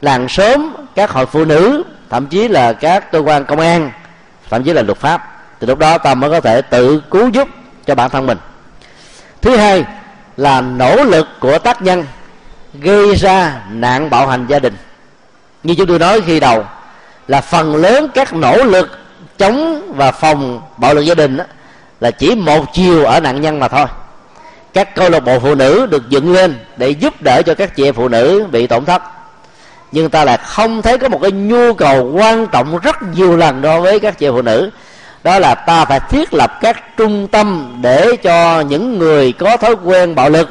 [0.00, 3.90] làng sớm các hội phụ nữ thậm chí là các cơ quan công an
[4.50, 5.42] thậm chí là luật pháp.
[5.60, 7.48] Thì lúc đó ta mới có thể tự cứu giúp
[7.86, 8.38] cho bản thân mình.
[9.40, 9.84] Thứ hai
[10.36, 12.04] là nỗ lực của tác nhân
[12.74, 14.76] gây ra nạn bạo hành gia đình.
[15.62, 16.64] Như chúng tôi nói khi đầu
[17.28, 18.98] là phần lớn các nỗ lực
[19.38, 21.44] chống và phòng bạo lực gia đình đó,
[22.02, 23.86] là chỉ một chiều ở nạn nhân mà thôi.
[24.72, 27.84] Các câu lạc bộ phụ nữ được dựng lên để giúp đỡ cho các chị
[27.84, 29.02] em phụ nữ bị tổn thất.
[29.92, 33.62] Nhưng ta lại không thấy có một cái nhu cầu quan trọng rất nhiều lần
[33.62, 34.70] đối với các chị em phụ nữ.
[35.24, 39.74] Đó là ta phải thiết lập các trung tâm để cho những người có thói
[39.84, 40.48] quen bạo lực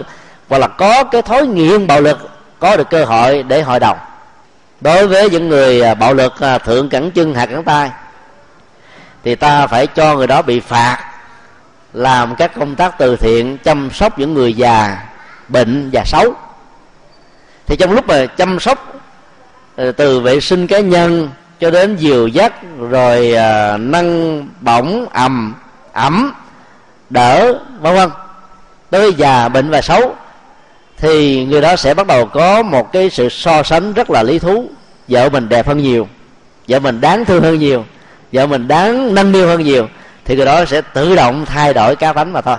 [0.50, 2.30] hoặc là có cái thói nghiện bạo lực
[2.60, 3.98] có được cơ hội để hội đồng.
[4.82, 7.90] Đối với những người à, bạo lực à, thượng cẳng chân, hạ cẳng tay,
[9.24, 11.11] thì ta phải cho người đó bị phạt
[11.94, 14.98] làm các công tác từ thiện chăm sóc những người già
[15.48, 16.34] bệnh và xấu.
[17.68, 18.94] Thì trong lúc mà chăm sóc
[19.76, 21.30] ờ, từ vệ sinh cá nhân
[21.60, 22.54] cho đến dìu dắt
[22.90, 25.56] rồi à, nâng bỏng ầm
[25.94, 26.34] ẩm
[27.10, 28.10] đỡ vân vân
[28.90, 30.16] tới già bệnh và xấu
[30.98, 34.40] thì người đó sẽ bắt đầu có một cái sự so sánh rất là lý
[34.40, 34.70] thú.
[35.08, 36.08] Vợ mình đẹp hơn nhiều
[36.68, 37.86] vợ mình đáng thương hơn nhiều
[38.32, 39.88] vợ mình đáng nâng niu hơn nhiều
[40.26, 42.58] thì cái đó sẽ tự động thay đổi cá tánh mà thôi.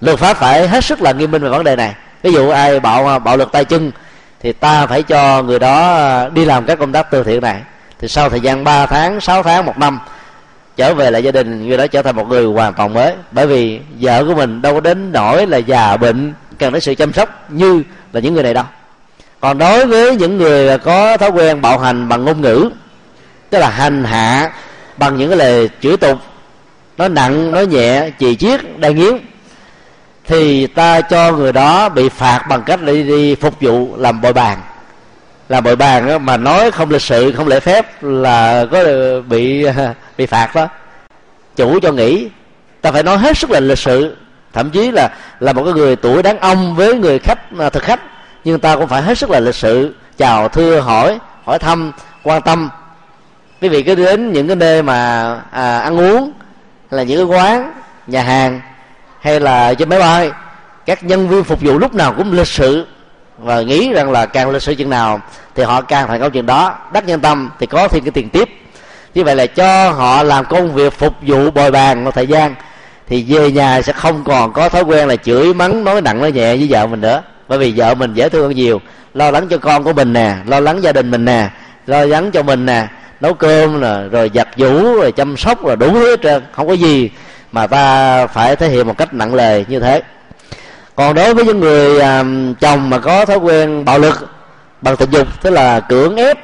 [0.00, 1.94] Luật pháp phải hết sức là nghiêm minh về vấn đề này.
[2.22, 3.92] Ví dụ ai bạo bạo lực tay chân,
[4.40, 7.62] thì ta phải cho người đó đi làm các công tác từ thiện này.
[8.00, 9.98] Thì sau thời gian 3 tháng 6 tháng, một năm,
[10.76, 13.14] trở về lại gia đình, người đó trở thành một người hoàn toàn mới.
[13.30, 16.94] Bởi vì vợ của mình đâu có đến nỗi là già bệnh, cần đến sự
[16.94, 18.64] chăm sóc như là những người này đâu.
[19.40, 22.70] Còn đối với những người có thói quen bạo hành bằng ngôn ngữ,
[23.50, 24.50] tức là hành hạ
[24.96, 26.18] bằng những cái lời chửi tục
[26.98, 29.18] nó nặng nó nhẹ chì chiết đai nghiến.
[30.26, 34.32] Thì ta cho người đó bị phạt bằng cách đi, đi phục vụ làm bồi
[34.32, 34.58] bàn.
[35.48, 38.84] Làm bồi bàn mà nói không lịch sự không lễ phép là có
[39.28, 39.66] bị
[40.18, 40.68] bị phạt đó.
[41.56, 42.28] Chủ cho nghỉ.
[42.80, 44.16] Ta phải nói hết sức là lịch sự.
[44.52, 47.82] Thậm chí là là một cái người tuổi đàn ông với người khách à, thực
[47.82, 48.00] khách.
[48.44, 49.94] Nhưng ta cũng phải hết sức là lịch sự.
[50.16, 51.92] Chào thưa hỏi hỏi thăm
[52.22, 52.70] quan tâm.
[53.60, 56.32] Quý vị cứ đến những cái nơi mà à, ăn uống
[56.90, 57.72] là những cái quán,
[58.06, 58.60] nhà hàng,
[59.20, 60.30] hay là trên máy bay.
[60.86, 62.86] Các nhân viên phục vụ lúc nào cũng lịch sự
[63.38, 65.20] và nghĩ rằng là càng lịch sự chừng nào
[65.54, 66.78] thì họ càng thành công chuyện đó.
[66.92, 68.48] Đắc nhân tâm thì có thêm cái tiền tiếp.
[69.14, 72.54] Như vậy là cho họ làm công việc phục vụ bồi bàn một thời gian
[73.08, 76.32] thì về nhà sẽ không còn có thói quen là chửi, mắng, nói nặng, nói
[76.32, 77.22] nhẹ với vợ mình nữa.
[77.48, 78.80] Bởi vì vợ mình dễ thương hơn nhiều.
[79.14, 81.48] Lo lắng cho con của mình nè, lo lắng gia đình mình nè,
[81.86, 82.86] lo lắng cho mình nè
[83.20, 86.72] nấu cơm là rồi giặt giũ rồi chăm sóc là đủ hết trơn không có
[86.72, 87.10] gì
[87.52, 90.02] mà ta phải thể hiện một cách nặng lời như thế.
[90.94, 92.24] Còn đối với những người à,
[92.60, 94.28] chồng mà có thói quen bạo lực
[94.82, 96.38] bằng tình dục tức là cưỡng ép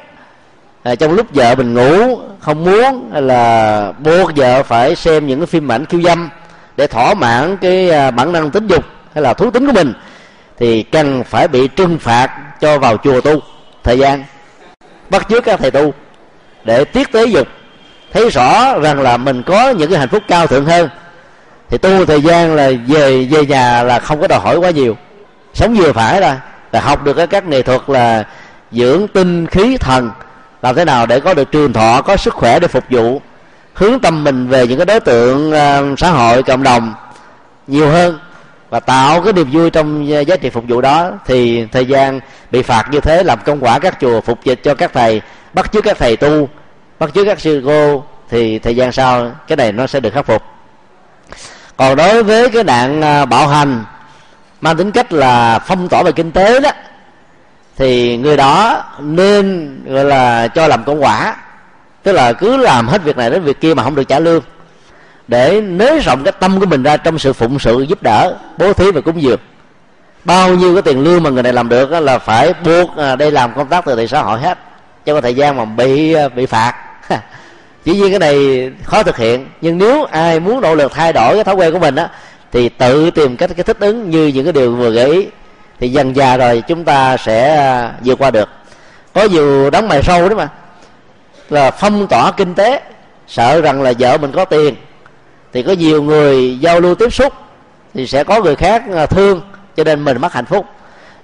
[0.83, 5.39] à, trong lúc vợ mình ngủ không muốn hay là buộc vợ phải xem những
[5.39, 6.29] cái phim ảnh khiêu dâm
[6.77, 9.93] để thỏa mãn cái à, bản năng tính dục hay là thú tính của mình
[10.57, 12.29] thì cần phải bị trừng phạt
[12.61, 13.39] cho vào chùa tu
[13.83, 14.23] thời gian.
[15.09, 15.93] Bắt chước các thầy tu
[16.65, 17.47] để tiết tế dục
[18.13, 20.89] thấy rõ rằng là mình có những cái hạnh phúc cao thượng hơn
[21.69, 24.97] thì tu thời gian là về về nhà là không có đòi hỏi quá nhiều.
[25.53, 26.39] Sống vừa phải là
[26.71, 28.23] là học được các nghệ thuật là
[28.71, 30.11] dưỡng tinh khí thần
[30.61, 33.21] làm thế nào để có được trường thọ có sức khỏe để phục vụ
[33.73, 36.93] hướng tâm mình về những cái đối tượng uh, xã hội cộng đồng
[37.67, 38.19] nhiều hơn
[38.69, 42.19] và tạo cái niềm vui trong giá trị phục vụ đó thì thời gian
[42.51, 45.21] bị phạt như thế làm công quả các chùa phục dịch cho các thầy
[45.55, 46.49] bắt chước các thầy tu,
[46.99, 50.25] bắt chước các sư cô, thì thời gian sau cái này nó sẽ được khắc
[50.25, 50.43] phục.
[51.77, 53.83] Còn đối với cái nạn à, bạo hành,
[54.61, 56.69] mang tính cách là phong tỏa về kinh tế đó,
[57.77, 61.35] thì người đó nên, gọi là, cho làm công quả.
[62.03, 64.43] Tức là cứ làm hết việc này đến việc kia mà không được trả lương.
[65.27, 68.73] Để nới rộng cái tâm của mình ra trong sự phụng sự giúp đỡ, bố
[68.73, 69.39] thí và cúng dường.
[70.25, 73.31] Bao nhiêu cái tiền lương mà người này làm được là phải buộc à, đây
[73.31, 74.57] làm công tác từ thiện xã hội hết
[75.05, 76.73] cho thời gian mà bị ờ, bị phạt.
[77.85, 79.47] Chỉ riêng cái này khó thực hiện.
[79.61, 82.09] Nhưng nếu ai muốn nỗ lực thay đổi cái thói quen của mình á,
[82.51, 85.27] thì tự tìm cách cái thích ứng như những cái điều vừa gợi ý.
[85.79, 88.49] Thì dần già rồi chúng ta sẽ ờ, vượt qua được.
[89.13, 90.49] Có nhiều đóng mày sâu đó mà.
[91.49, 92.81] Là phong tỏa kinh tế,
[93.27, 94.75] sợ rằng là vợ mình có tiền.
[95.53, 97.33] Thì có nhiều người giao lưu tiếp xúc,
[97.93, 99.41] thì sẽ có người khác ờ, thương,
[99.75, 100.65] cho nên mình mất hạnh phúc.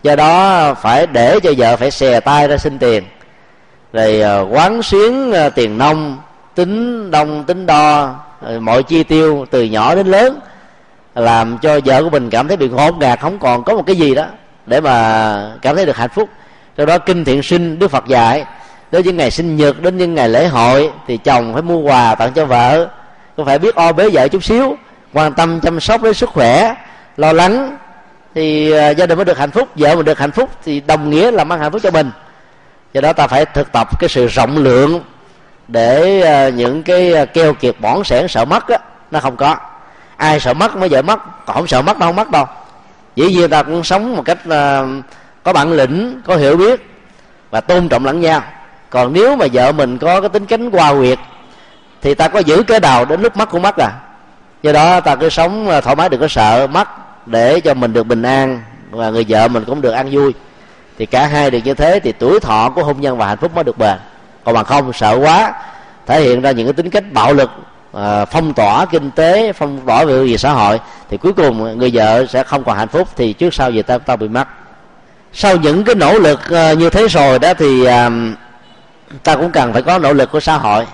[0.04, 3.04] Do đó phải để cho vợ phải xè tay ra xin tiền
[3.94, 6.18] rồi ờ, quán xuyến ờ, tiền nông,
[6.56, 10.40] tính đông, tính đo ờ, mọi chi tiêu từ nhỏ đến lớn,
[11.16, 13.96] làm cho vợ của mình cảm thấy bị ngột ngạt không còn có một cái
[13.96, 14.26] gì đó
[14.66, 16.30] để mà cảm thấy được hạnh phúc.
[16.78, 18.46] Do đó kinh thiện sinh đức phật dạy,
[18.92, 22.16] đến những ngày sinh nhật, đến những ngày lễ hội thì chồng phải mua quà
[22.16, 22.88] tặng cho vợ.
[23.36, 24.76] Cũng phải biết o bế vợ chút xíu,
[25.14, 26.76] quan tâm chăm sóc đến sức khỏe,
[27.18, 27.78] lo lắng
[28.36, 31.32] thì gia đình mới được hạnh phúc, vợ mình được hạnh phúc thì đồng nghĩa
[31.32, 32.12] là mang hạnh phúc cho mình
[32.94, 35.02] do đó ta phải thực tập cái sự rộng lượng
[35.68, 38.78] để ờ, những cái ờ, keo kiệt bỏn sẻn sợ mất á,
[39.12, 39.56] nó không có.
[40.18, 42.46] Ai sợ mất mới vợ mất, còn không sợ mất đâu, không mất đâu.
[43.16, 44.88] Dĩ nhiên ta cũng sống một cách ờ,
[45.44, 46.86] có bản lĩnh, có hiểu biết
[47.52, 48.42] và tôn trọng lẫn nhau.
[48.90, 51.20] Còn nếu mà vợ mình có cái tính cánh qua quyệt
[52.02, 53.92] thì ta có giữ cái đầu đến lúc mất cũng mất à.
[54.64, 56.88] Do đó ta cứ sống thoải mái đừng có sợ mất
[57.26, 58.62] để cho mình được bình an
[58.92, 60.34] và người vợ mình cũng được an vui
[61.02, 63.56] thì cả hai được như thế thì tuổi thọ của hôn nhân và hạnh phúc
[63.56, 63.98] mới được bền.
[64.44, 65.54] Còn bằng không sợ quá
[66.08, 67.52] thể hiện ra những cái tính cách bạo lực
[67.94, 70.80] à, phong tỏa kinh tế phong tỏa về gì xã hội
[71.10, 73.98] thì cuối cùng người vợ sẽ không còn hạnh phúc thì trước sau gì ta
[73.98, 74.48] ta bị mất.
[75.34, 78.10] Sau những cái nỗ lực à, như thế rồi đó thì à,
[79.24, 80.88] ta cũng cần phải có nỗ lực của xã hội.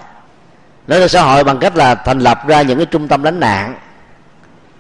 [0.88, 3.40] Nỗ lực xã hội bằng cách là thành lập ra những cái trung tâm lánh
[3.40, 3.76] nạn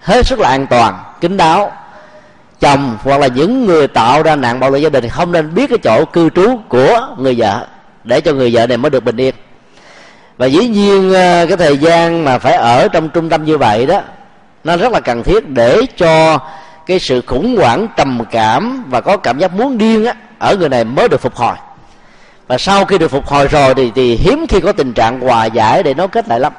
[0.02, 1.72] hết sức là an toàn kín đáo
[2.60, 5.70] chồng hoặc là những người tạo ra nạn bạo lực gia đình không nên biết
[5.70, 7.68] cái chỗ cư trú của người vợ
[8.04, 9.36] để cho người vợ này mới được bình yên.
[10.38, 13.86] Và dĩ nhiên à, cái thời gian mà phải ở trong trung tâm như vậy
[13.86, 14.02] đó,
[14.64, 16.40] nó rất là cần thiết để cho
[16.86, 20.70] cái sự khủng hoảng trầm cảm và có cảm giác muốn điên á, ở người
[20.70, 21.56] này mới được phục hồi.
[22.48, 25.46] Và sau khi được phục hồi rồi thì thì hiếm khi có tình trạng hòa
[25.46, 26.54] giải để nó kết lại lắm.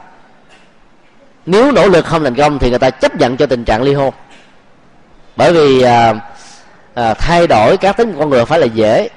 [1.46, 3.94] Nếu nỗ lực không thành công thì người ta chấp nhận cho tình trạng ly
[3.94, 4.14] hôn
[5.38, 6.14] bởi vì à,
[6.94, 9.08] à, thay đổi các tính con người phải là dễ.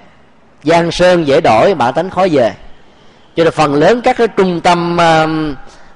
[0.63, 2.53] Giang sơn dễ đổi bản tính khó về.
[3.35, 5.27] Cho nên phần lớn các cái trung tâm à,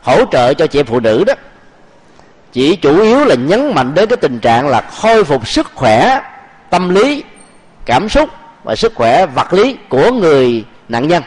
[0.02, 1.34] hỗ trợ cho chị phụ nữ đó
[2.54, 6.22] chỉ chủ yếu là nhấn mạnh đến cái tình trạng là khôi phục sức khỏe
[6.70, 7.24] tâm lý
[7.86, 8.30] cảm xúc
[8.64, 11.24] và sức khỏe vật lý của người nạn nhân.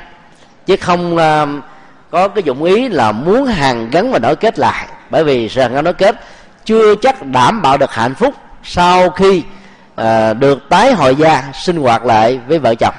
[0.66, 1.64] Chứ không uh,
[2.10, 4.86] có cái dụng ý là muốn hàn gắn và nối kết lại.
[5.10, 6.16] Bởi vì rằng nối kết
[6.64, 9.42] chưa chắc đảm bảo được hạnh phúc sau khi
[9.96, 12.94] à, được tái hội gia sinh hoạt lại với vợ chồng.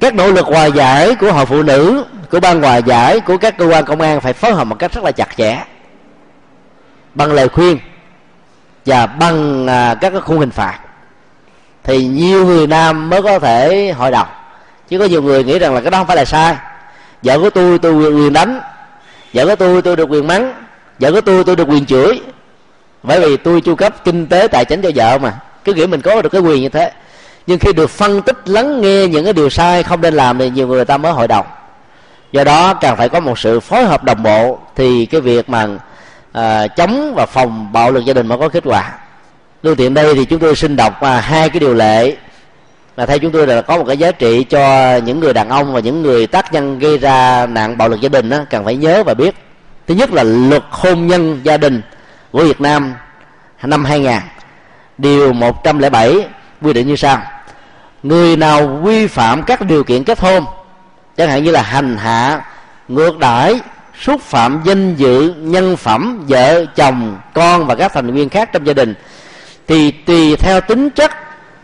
[0.00, 3.58] Các nỗ lực hòa giải của hội phụ nữ của ban hòa giải của các
[3.58, 5.64] cơ quan công an phải phối hợp một cách rất là chặt chẽ.
[7.14, 7.78] Bằng lời khuyên
[8.86, 10.78] và bằng à, các cái khung hình phạt
[11.82, 14.28] thì nhiều người nam mới có thể hội đồng.
[14.88, 16.56] Chứ có nhiều người nghĩ rằng là cái đó không phải là sai.
[17.22, 18.60] Vợ của tôi tôi quyền đánh.
[19.34, 20.54] Vợ của tôi tôi được quyền mắng.
[20.98, 22.20] Vợ của tôi tôi được quyền chửi
[23.02, 25.32] bởi vì tôi chu cấp kinh tế tài chính cho vợ mà.
[25.64, 26.92] Cứ nghĩ mình có được cái quyền như thế.
[27.46, 30.50] Nhưng khi được phân tích lắng nghe những cái điều sai không nên làm thì
[30.50, 31.46] nhiều người ta mới hội đồng.
[32.32, 35.66] Do đó càng phải có một sự phối hợp đồng bộ thì cái việc mà
[36.32, 38.98] à, chống và phòng bạo lực gia đình mới có kết quả.
[39.62, 42.16] Lưu tiện đây thì chúng tôi xin đọc à, hai cái điều lệ.
[42.96, 45.72] Là theo chúng tôi là có một cái giá trị cho những người đàn ông
[45.72, 48.76] và những người tác nhân gây ra nạn bạo lực gia đình đó, cần phải
[48.76, 49.34] nhớ và biết.
[49.86, 51.82] Thứ nhất là luật hôn nhân gia đình
[52.32, 52.94] của Việt Nam
[53.62, 54.12] năm 2000
[54.98, 56.28] điều 107
[56.62, 57.22] quy định như sau.
[58.02, 60.44] Người nào vi phạm các điều kiện kết hôn,
[61.16, 62.40] chẳng hạn như là hành hạ,
[62.88, 63.60] ngược đãi,
[64.00, 68.66] xúc phạm danh dự, nhân phẩm, vợ, chồng, con và các thành viên khác trong
[68.66, 68.94] gia đình,
[69.66, 71.10] thì tùy theo tính chất,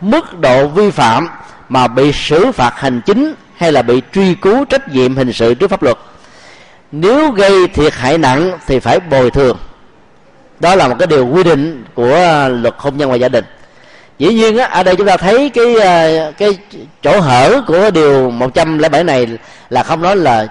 [0.01, 1.29] mức độ vi phạm
[1.69, 5.53] mà bị xử phạt hành chính hay là bị truy cứu trách nhiệm hình sự
[5.53, 5.97] trước pháp luật.
[6.91, 9.57] Nếu gây thiệt hại nặng thì phải bồi thường
[10.59, 13.45] đó là một cái điều quy định của à, luật hôn nhân và gia đình.
[14.19, 16.57] Dĩ nhiên á ở đây chúng ta thấy cái à, cái
[17.03, 19.27] chỗ hở của điều 107 này
[19.69, 20.47] là không nói là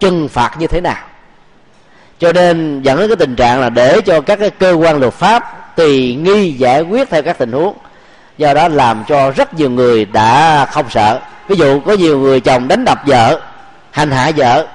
[0.00, 1.04] trừng phạt như thế nào.
[2.18, 5.12] Cho nên dẫn đến cái tình trạng là để cho các cái cơ quan luật
[5.12, 7.76] pháp tùy nghi giải quyết theo các tình huống.
[8.38, 11.20] Do đó làm cho rất nhiều người đã không sợ.
[11.48, 13.40] Ví dụ có nhiều người chồng đánh đập vợ
[13.90, 14.66] hành hạ vợ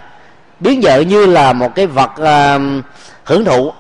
[0.60, 2.84] biến vợ như là một cái vật uh,
[3.24, 3.74] hưởng thụ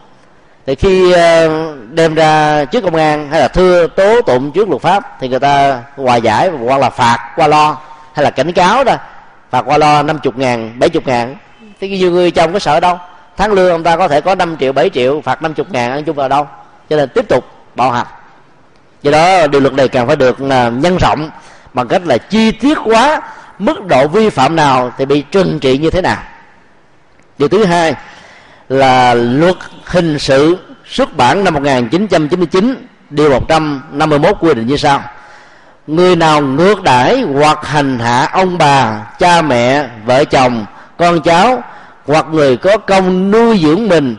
[0.65, 1.49] thì khi ờ,
[1.91, 5.39] đem ra trước công an hay là thưa tố tụng trước luật pháp thì người
[5.39, 7.77] ta hòa giải hoặc là phạt qua lo
[8.13, 8.95] hay là cảnh cáo đó,
[9.49, 11.35] phạt qua lo 50 ngàn 70 ngàn.
[11.79, 12.99] Thì nhiều người chồng có sợ đâu.
[13.38, 16.03] Tháng lương ông ta có thể có 5 triệu 7 triệu, phạt 50 ngàn ăn
[16.03, 16.47] chung vào đâu.
[16.89, 18.07] Cho nên tiếp tục bạo hành.
[19.01, 21.29] Do đó điều luật này càng phải được ờ, nhân rộng
[21.73, 23.21] bằng cách là chi tiết quá
[23.59, 26.17] mức độ vi phạm nào thì bị trừng trị như thế nào.
[27.38, 27.95] Điều thứ hai
[28.72, 35.03] là luật hình sự xuất bản năm 1999 điều 151 quy định như sau.
[35.88, 40.65] Người nào ngược đãi hoặc hành hạ ông bà, cha mẹ, vợ chồng,
[40.98, 41.64] con cháu
[42.06, 44.15] hoặc người có công nuôi dưỡng mình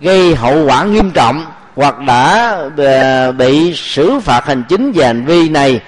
[0.00, 1.46] gây hậu quả nghiêm trọng
[1.76, 5.80] hoặc đã ờ, bị xử phạt hành chính về hành vi này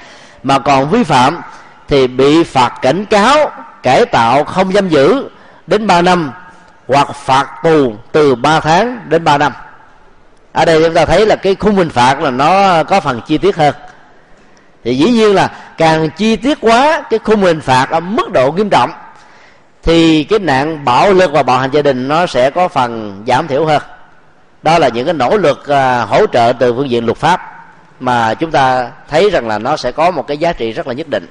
[0.42, 1.40] mà còn vi phạm
[1.88, 3.50] thì bị phạt cảnh cáo,
[3.82, 5.28] cải tạo không giam giữ
[5.66, 6.30] đến 3 năm
[6.90, 9.52] hoặc phạt tù từ 3 tháng đến 3 năm.
[10.52, 13.38] Ở đây chúng ta thấy là cái khung hình phạt là nó có phần chi
[13.38, 13.74] tiết hơn.
[14.84, 18.52] Thì dĩ nhiên là càng chi tiết quá, cái khung hình phạt ở mức độ
[18.52, 18.90] nghiêm trọng,
[19.82, 23.48] thì cái nạn bạo lực và bạo hành gia đình nó sẽ có phần giảm
[23.48, 23.82] thiểu hơn.
[24.62, 27.66] Đó là những cái nỗ lực à, hỗ trợ từ phương diện luật pháp
[28.00, 30.92] mà chúng ta thấy rằng là nó sẽ có một cái giá trị rất là
[30.92, 31.26] nhất định.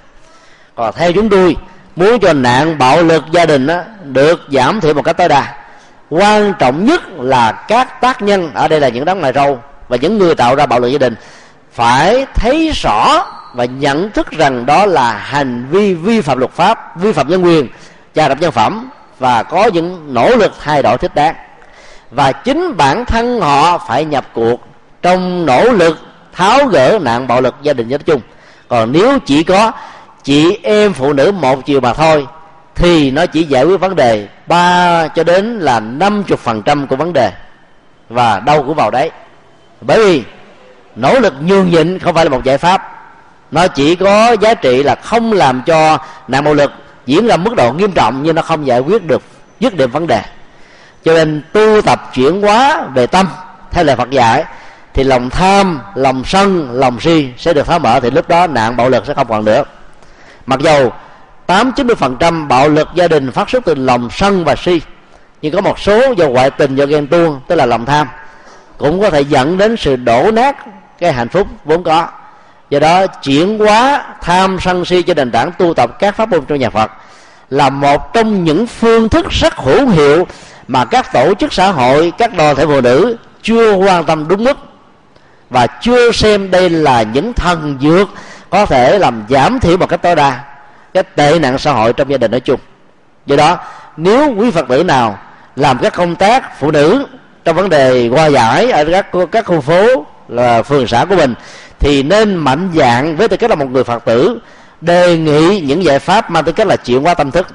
[0.76, 1.56] Còn theo chúng tôi
[2.00, 5.56] muốn cho nạn bạo lực gia đình đó, được giảm thiểu một cách tối đa.
[6.10, 9.98] Quan trọng nhất là các tác nhân ở đây là những đám ngoài râu và
[10.02, 11.16] những người tạo ra bạo lực gia đình
[11.72, 17.00] phải thấy rõ và nhận thức rằng đó là hành vi vi phạm luật pháp
[17.00, 17.68] vi phạm nhân quyền
[18.14, 18.90] gia đập nhân phẩm
[19.20, 21.36] và có những nỗ lực thay đổi thích đáng.
[22.12, 24.60] Và chính bản thân họ phải nhập cuộc
[25.02, 25.98] trong nỗ lực
[26.34, 28.22] tháo gỡ nạn bạo lực gia đình nói chung.
[28.68, 29.72] Còn nếu chỉ có
[30.30, 32.28] chị em phụ nữ một chiều mà thôi,
[32.76, 36.88] thì nó chỉ giải quyết vấn đề ba cho đến là năm chục phần trăm
[36.88, 37.32] của vấn đề
[38.10, 39.12] và đâu cũng vào đấy.
[39.82, 40.24] Bởi vì
[40.96, 43.06] nỗ lực nhường nhịn không phải là một giải pháp,
[43.52, 45.98] nó chỉ có giá trị là không làm cho
[46.28, 46.72] nạn bạo lực
[47.06, 49.22] diễn ra mức độ nghiêm trọng nhưng nó không giải quyết được,
[49.60, 50.22] dứt điểm vấn đề.
[51.04, 53.28] Cho nên tu tập chuyển hóa về tâm,
[53.72, 54.44] theo lời Phật dạy,
[54.94, 58.78] thì lòng tham, lòng sân, lòng si sẽ được phá mở, thì lúc đó nạn
[58.78, 59.64] bạo lực sẽ không còn nữa
[60.50, 60.94] mặc dầu
[61.48, 64.56] tám chín mươi phần trăm bạo lực gia đình phát xuất từ lòng sân và
[64.56, 64.82] si,
[65.42, 68.08] nhưng có một số do ngoại tình do ghen tuông, tức là lòng tham,
[68.78, 70.58] cũng có thể dẫn đến sự đổ nát
[71.00, 72.08] cái hạnh phúc vốn có.
[72.70, 76.46] Do đó, chuyển hóa tham sân si cho nền tảng tu tập các pháp môn
[76.46, 76.92] trong nhà phật
[77.50, 80.28] là một trong những phương thức rất hữu hiệu
[80.68, 84.44] mà các tổ chức xã hội, các đoàn thể phụ nữ chưa quan tâm đúng
[84.44, 84.58] mức.
[85.50, 88.10] Và chưa xem đây là những thần dược
[88.50, 90.44] có thể làm giảm thiểu một cách tối đa
[90.94, 92.60] cái tệ nạn xã hội trong gia đình nói chung.
[93.26, 93.58] Do đó,
[93.98, 95.20] nếu quý phật tử nào
[95.56, 97.06] làm các công tác phụ nữ
[97.46, 101.34] trong vấn đề qua giải ở các các khu phố là phường xã của mình,
[101.80, 104.40] thì nên mạnh dạng với tư cách là một người phật tử
[104.82, 107.48] đề nghị những giải pháp mang tư cách là chuyển hóa tâm thức.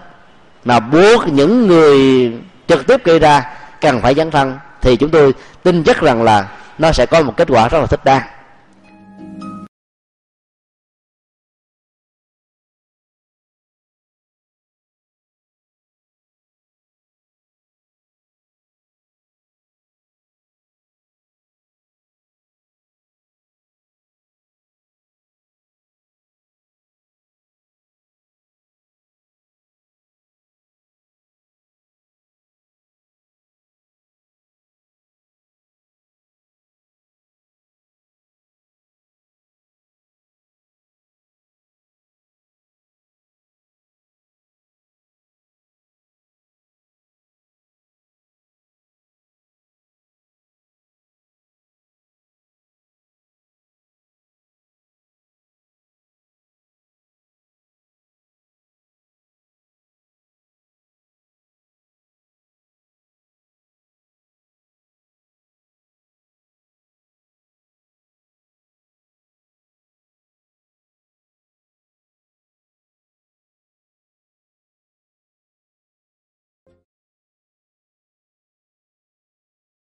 [0.64, 2.32] Mà buộc những người
[2.68, 3.44] trực tiếp gây ra
[3.80, 6.44] cần phải dấn thân, thì chúng tôi tin chắc rằng là
[6.78, 8.22] nó sẽ có một kết quả rất là thích đáng.